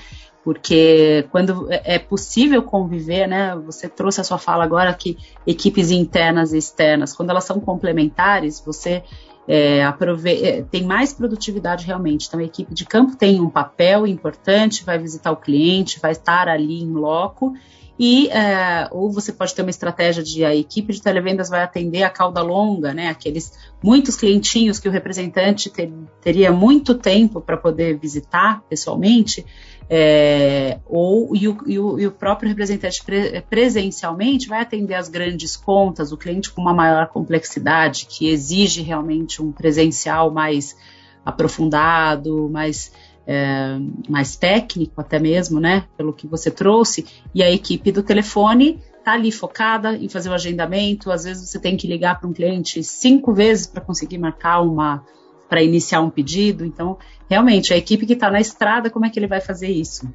Porque 0.44 1.26
quando 1.30 1.70
é, 1.70 1.96
é 1.96 1.98
possível 1.98 2.62
conviver, 2.62 3.26
né? 3.26 3.54
Você 3.66 3.88
trouxe 3.88 4.20
a 4.20 4.24
sua 4.24 4.38
fala 4.38 4.64
agora 4.64 4.92
que 4.94 5.18
equipes 5.46 5.90
internas 5.90 6.52
e 6.52 6.58
externas, 6.58 7.14
quando 7.14 7.30
elas 7.30 7.44
são 7.44 7.60
complementares, 7.60 8.60
você 8.64 9.02
é, 9.46 9.84
aprove 9.84 10.30
é, 10.30 10.62
tem 10.62 10.84
mais 10.84 11.12
produtividade 11.12 11.84
realmente. 11.84 12.26
Então, 12.28 12.40
a 12.40 12.44
equipe 12.44 12.72
de 12.72 12.84
campo 12.84 13.16
tem 13.16 13.40
um 13.40 13.50
papel 13.50 14.06
importante, 14.06 14.84
vai 14.84 14.98
visitar 14.98 15.30
o 15.30 15.36
cliente, 15.36 16.00
vai 16.00 16.12
estar 16.12 16.48
ali 16.48 16.82
em 16.82 16.92
loco, 16.92 17.54
e 17.98 18.28
é, 18.28 18.88
ou 18.92 19.10
você 19.12 19.30
pode 19.30 19.54
ter 19.54 19.60
uma 19.60 19.70
estratégia 19.70 20.22
de 20.22 20.42
a 20.42 20.56
equipe 20.56 20.90
de 20.90 21.02
televendas 21.02 21.50
vai 21.50 21.62
atender 21.62 22.02
a 22.02 22.08
cauda 22.08 22.40
longa, 22.40 22.94
né? 22.94 23.08
Aqueles 23.08 23.52
muitos 23.82 24.16
clientinhos 24.16 24.78
que 24.78 24.88
o 24.88 24.90
representante 24.90 25.68
ter, 25.68 25.92
teria 26.22 26.50
muito 26.50 26.94
tempo 26.94 27.42
para 27.42 27.58
poder 27.58 27.98
visitar 27.98 28.62
pessoalmente 28.70 29.44
é, 29.92 30.78
ou 30.86 31.34
e 31.34 31.48
o, 31.48 31.58
e, 31.66 31.76
o, 31.76 31.98
e 31.98 32.06
o, 32.06 32.12
próprio 32.12 32.48
representante 32.48 33.02
pre, 33.04 33.40
presencialmente 33.50 34.46
vai 34.46 34.60
atender 34.60 34.94
as 34.94 35.08
grandes 35.08 35.56
contas, 35.56 36.12
o 36.12 36.16
cliente 36.16 36.52
com 36.52 36.62
uma 36.62 36.72
maior 36.72 37.08
complexidade, 37.08 38.06
que 38.06 38.28
exige 38.28 38.82
realmente 38.82 39.42
um 39.42 39.50
presencial 39.50 40.30
mais 40.30 40.76
aprofundado, 41.24 42.48
mais, 42.48 42.92
é, 43.26 43.78
mais 44.08 44.36
técnico 44.36 45.00
até 45.00 45.18
mesmo, 45.18 45.58
né? 45.58 45.84
Pelo 45.96 46.12
que 46.12 46.28
você 46.28 46.52
trouxe, 46.52 47.04
e 47.34 47.42
a 47.42 47.50
equipe 47.50 47.90
do 47.90 48.04
telefone 48.04 48.80
está 48.96 49.14
ali 49.14 49.32
focada 49.32 49.96
em 49.96 50.08
fazer 50.08 50.28
o 50.28 50.34
agendamento. 50.34 51.10
Às 51.10 51.24
vezes 51.24 51.50
você 51.50 51.58
tem 51.58 51.76
que 51.76 51.88
ligar 51.88 52.20
para 52.20 52.28
um 52.28 52.32
cliente 52.32 52.80
cinco 52.84 53.34
vezes 53.34 53.66
para 53.66 53.80
conseguir 53.80 54.18
marcar 54.18 54.60
uma 54.60 55.04
para 55.50 55.62
iniciar 55.62 56.00
um 56.00 56.08
pedido. 56.08 56.64
Então, 56.64 56.96
realmente, 57.28 57.74
a 57.74 57.76
equipe 57.76 58.06
que 58.06 58.12
está 58.14 58.30
na 58.30 58.40
estrada, 58.40 58.88
como 58.88 59.04
é 59.04 59.10
que 59.10 59.18
ele 59.18 59.26
vai 59.26 59.40
fazer 59.40 59.68
isso? 59.68 60.08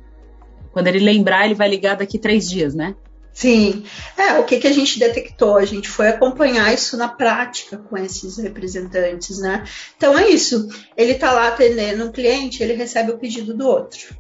Quando 0.72 0.88
ele 0.88 1.00
lembrar, 1.00 1.46
ele 1.46 1.54
vai 1.54 1.68
ligar 1.68 1.98
daqui 1.98 2.18
três 2.18 2.50
dias, 2.50 2.74
né? 2.74 2.96
Sim, 3.36 3.84
é, 4.18 4.40
o 4.40 4.46
que, 4.46 4.62
que 4.62 4.68
a 4.68 4.72
gente 4.72 4.98
detectou? 4.98 5.58
A 5.58 5.66
gente 5.66 5.90
foi 5.90 6.08
acompanhar 6.08 6.74
isso 6.74 6.96
na 6.96 7.10
prática 7.10 7.78
com 7.78 7.98
esses 7.98 8.38
representantes, 8.38 9.40
né? 9.40 9.66
Então 9.98 10.18
é 10.18 10.30
isso, 10.30 10.70
ele 10.96 11.12
está 11.12 11.34
lá 11.34 11.50
atendendo 11.50 12.06
um 12.06 12.14
cliente, 12.14 12.64
ele 12.64 12.76
recebe 12.76 13.12
o 13.12 13.18
pedido 13.18 13.54
do 13.54 13.68
outro. 13.68 14.16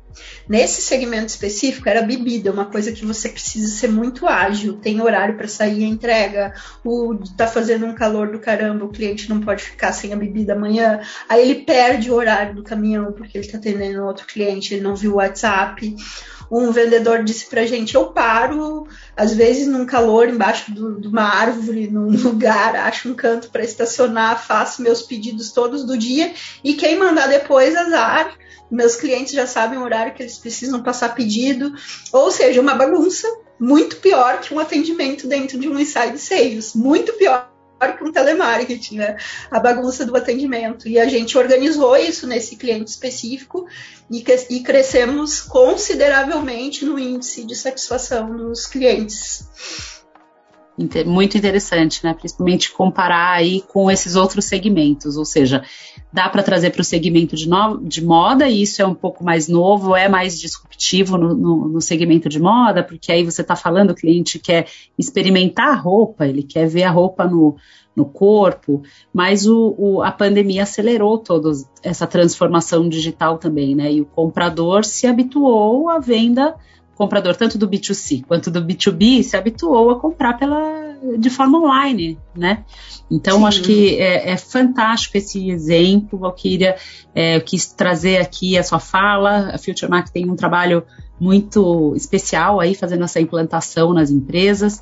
Nesse 0.49 0.81
segmento 0.81 1.27
específico 1.27 1.87
era 1.87 2.01
bebida, 2.01 2.51
uma 2.51 2.65
coisa 2.65 2.91
que 2.91 3.05
você 3.05 3.29
precisa 3.29 3.73
ser 3.73 3.87
muito 3.87 4.27
ágil, 4.27 4.77
tem 4.77 5.01
horário 5.01 5.37
para 5.37 5.47
sair 5.47 5.85
a 5.85 5.87
entrega, 5.87 6.53
o 6.83 7.17
tá 7.37 7.47
fazendo 7.47 7.85
um 7.85 7.95
calor 7.95 8.31
do 8.31 8.39
caramba, 8.39 8.83
o 8.83 8.91
cliente 8.91 9.29
não 9.29 9.39
pode 9.39 9.63
ficar 9.63 9.93
sem 9.93 10.11
a 10.11 10.17
bebida 10.17 10.53
amanhã, 10.53 10.99
aí 11.29 11.41
ele 11.41 11.63
perde 11.63 12.11
o 12.11 12.15
horário 12.15 12.53
do 12.53 12.63
caminhão 12.63 13.13
porque 13.13 13.37
ele 13.37 13.45
está 13.45 13.57
atendendo 13.57 14.03
outro 14.03 14.27
cliente, 14.27 14.73
ele 14.73 14.83
não 14.83 14.95
viu 14.95 15.13
o 15.13 15.15
WhatsApp 15.15 15.95
um 16.49 16.71
vendedor 16.71 17.23
disse 17.23 17.47
pra 17.47 17.65
gente: 17.65 17.95
eu 17.95 18.07
paro, 18.07 18.87
às 19.15 19.33
vezes 19.33 19.67
num 19.67 19.85
calor, 19.85 20.29
embaixo 20.29 20.71
do, 20.71 20.99
de 20.99 21.07
uma 21.07 21.23
árvore, 21.23 21.87
num 21.87 22.09
lugar, 22.17 22.75
acho 22.75 23.09
um 23.09 23.13
canto 23.13 23.49
para 23.49 23.63
estacionar, 23.63 24.45
faço 24.45 24.81
meus 24.81 25.01
pedidos 25.01 25.51
todos 25.51 25.85
do 25.85 25.97
dia 25.97 26.33
e 26.63 26.73
quem 26.73 26.97
mandar 26.97 27.27
depois, 27.27 27.75
azar. 27.75 28.37
Meus 28.69 28.95
clientes 28.95 29.33
já 29.33 29.45
sabem 29.45 29.77
o 29.77 29.83
horário 29.83 30.13
que 30.13 30.23
eles 30.23 30.37
precisam 30.39 30.81
passar 30.81 31.13
pedido, 31.13 31.73
ou 32.11 32.31
seja, 32.31 32.59
uma 32.59 32.73
bagunça 32.73 33.27
muito 33.59 33.97
pior 33.97 34.39
que 34.41 34.53
um 34.53 34.59
atendimento 34.59 35.27
dentro 35.27 35.59
de 35.59 35.69
um 35.69 35.79
inside 35.79 36.17
sales, 36.17 36.73
muito 36.73 37.13
pior 37.13 37.54
um 38.01 38.11
telemarketing, 38.11 38.97
né? 38.97 39.17
A 39.49 39.59
bagunça 39.59 40.05
do 40.05 40.15
atendimento. 40.15 40.87
E 40.87 40.99
a 40.99 41.07
gente 41.07 41.37
organizou 41.37 41.95
isso 41.95 42.27
nesse 42.27 42.55
cliente 42.55 42.91
específico 42.91 43.67
e, 44.09 44.23
e 44.49 44.59
crescemos 44.61 45.41
consideravelmente 45.41 46.85
no 46.85 46.97
índice 46.99 47.45
de 47.45 47.55
satisfação 47.55 48.35
dos 48.35 48.65
clientes. 48.65 49.45
Muito 51.05 51.37
interessante, 51.37 52.03
né? 52.03 52.13
Principalmente 52.13 52.71
comparar 52.73 53.31
aí 53.31 53.61
com 53.61 53.89
esses 53.89 54.17
outros 54.17 54.43
segmentos, 54.43 55.15
ou 55.15 55.23
seja, 55.23 55.63
dá 56.11 56.27
para 56.27 56.43
trazer 56.43 56.71
para 56.71 56.81
o 56.81 56.83
segmento 56.83 57.33
de, 57.33 57.47
no, 57.47 57.77
de 57.81 58.03
moda, 58.03 58.49
e 58.49 58.61
isso 58.61 58.81
é 58.81 58.85
um 58.85 58.93
pouco 58.93 59.23
mais 59.23 59.47
novo, 59.47 59.95
é 59.95 60.09
mais 60.09 60.37
disruptivo 60.37 61.17
no, 61.17 61.33
no, 61.33 61.67
no 61.69 61.81
segmento 61.81 62.27
de 62.27 62.41
moda, 62.41 62.83
porque 62.83 63.09
aí 63.09 63.23
você 63.23 63.41
está 63.41 63.55
falando, 63.55 63.91
o 63.91 63.95
cliente 63.95 64.37
quer 64.37 64.67
experimentar 64.97 65.69
a 65.69 65.75
roupa, 65.75 66.27
ele 66.27 66.43
quer 66.43 66.67
ver 66.67 66.83
a 66.83 66.91
roupa 66.91 67.25
no, 67.25 67.55
no 67.95 68.03
corpo, 68.03 68.83
mas 69.13 69.47
o, 69.47 69.73
o, 69.77 70.01
a 70.03 70.11
pandemia 70.11 70.63
acelerou 70.63 71.17
toda 71.17 71.51
essa 71.81 72.05
transformação 72.05 72.89
digital 72.89 73.37
também, 73.37 73.73
né? 73.73 73.93
E 73.93 74.01
o 74.01 74.05
comprador 74.05 74.83
se 74.83 75.07
habituou 75.07 75.89
à 75.89 75.99
venda 75.99 76.53
comprador 76.95 77.35
tanto 77.35 77.57
do 77.57 77.67
B2C 77.67 78.23
quanto 78.25 78.49
do 78.49 78.63
B2B 78.63 79.21
se 79.21 79.35
habituou 79.35 79.91
a 79.91 79.99
comprar 79.99 80.37
pela, 80.37 80.95
de 81.17 81.29
forma 81.29 81.59
online, 81.59 82.17
né? 82.35 82.63
Então, 83.11 83.39
Sim. 83.39 83.45
acho 83.45 83.61
que 83.61 83.97
é, 83.97 84.31
é, 84.31 84.37
fantástico 84.37 85.17
esse 85.17 85.49
exemplo, 85.49 86.17
Valkyria. 86.17 86.75
É, 87.13 87.35
eu 87.35 87.41
quis 87.41 87.67
trazer 87.67 88.17
aqui 88.17 88.57
a 88.57 88.63
sua 88.63 88.79
fala. 88.79 89.51
A 89.53 89.57
Future 89.57 89.89
Mark 89.89 90.09
tem 90.09 90.29
um 90.29 90.35
trabalho 90.35 90.83
muito 91.19 91.93
especial 91.95 92.59
aí, 92.59 92.73
fazendo 92.73 93.03
essa 93.03 93.19
implantação 93.19 93.93
nas 93.93 94.09
empresas. 94.09 94.81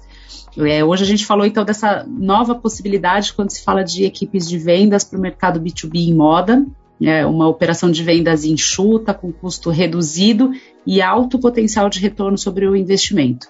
É, 0.57 0.85
hoje 0.85 1.03
a 1.03 1.07
gente 1.07 1.25
falou 1.25 1.45
então 1.45 1.65
dessa 1.65 2.05
nova 2.07 2.53
possibilidade 2.53 3.33
quando 3.33 3.49
se 3.49 3.63
fala 3.63 3.83
de 3.83 4.05
equipes 4.05 4.47
de 4.47 4.57
vendas 4.57 5.03
para 5.03 5.17
o 5.17 5.21
mercado 5.21 5.59
B2B 5.59 5.95
em 5.95 6.13
moda, 6.13 6.63
é 7.09 7.25
uma 7.25 7.47
operação 7.47 7.91
de 7.91 8.03
vendas 8.03 8.45
enxuta, 8.45 9.13
com 9.13 9.31
custo 9.31 9.69
reduzido 9.69 10.51
e 10.85 11.01
alto 11.01 11.39
potencial 11.39 11.89
de 11.89 11.99
retorno 11.99 12.37
sobre 12.37 12.67
o 12.67 12.75
investimento. 12.75 13.47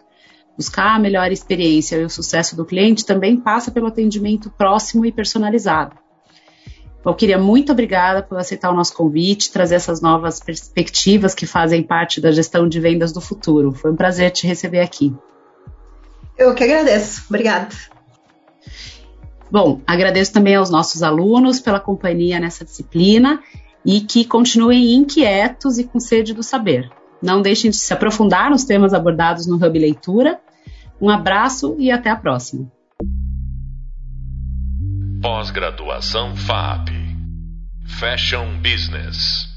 Buscar 0.57 0.95
a 0.95 0.99
melhor 0.99 1.31
experiência 1.31 1.97
e 1.97 2.05
o 2.05 2.09
sucesso 2.09 2.55
do 2.55 2.65
cliente 2.65 3.05
também 3.05 3.37
passa 3.37 3.71
pelo 3.71 3.87
atendimento 3.87 4.49
próximo 4.51 5.05
e 5.05 5.11
personalizado. 5.11 5.95
Valquíria, 7.03 7.37
muito 7.37 7.71
obrigada 7.71 8.23
por 8.23 8.37
aceitar 8.37 8.71
o 8.71 8.75
nosso 8.75 8.95
convite, 8.95 9.51
trazer 9.51 9.75
essas 9.75 9.99
novas 9.99 10.39
perspectivas 10.39 11.35
que 11.35 11.45
fazem 11.45 11.83
parte 11.83 12.21
da 12.21 12.31
gestão 12.31 12.67
de 12.67 12.79
vendas 12.79 13.11
do 13.11 13.19
futuro. 13.19 13.73
Foi 13.73 13.91
um 13.91 13.95
prazer 13.95 14.31
te 14.31 14.47
receber 14.47 14.79
aqui. 14.79 15.13
Eu 16.37 16.55
que 16.55 16.63
agradeço. 16.63 17.25
Obrigada. 17.27 17.67
Bom, 19.53 19.83
agradeço 19.85 20.33
também 20.33 20.55
aos 20.55 20.71
nossos 20.71 21.03
alunos 21.03 21.59
pela 21.59 21.79
companhia 21.79 22.39
nessa 22.39 22.65
disciplina 22.65 23.39
e 23.85 24.01
que 24.01 24.25
continuem 24.25 24.95
inquietos 24.95 25.77
e 25.77 25.83
com 25.83 25.99
sede 25.99 26.33
do 26.33 26.41
saber. 26.41 26.91
Não 27.21 27.39
deixem 27.39 27.69
de 27.69 27.77
se 27.77 27.93
aprofundar 27.93 28.49
nos 28.49 28.63
temas 28.63 28.95
abordados 28.95 29.45
no 29.45 29.57
Hub 29.57 29.77
Leitura. 29.77 30.41
Um 30.99 31.07
abraço 31.07 31.75
e 31.77 31.91
até 31.91 32.09
a 32.09 32.15
próxima. 32.15 32.67
Pós-graduação 35.21 36.35
FAP 36.35 36.89
Fashion 37.85 38.57
Business 38.57 39.52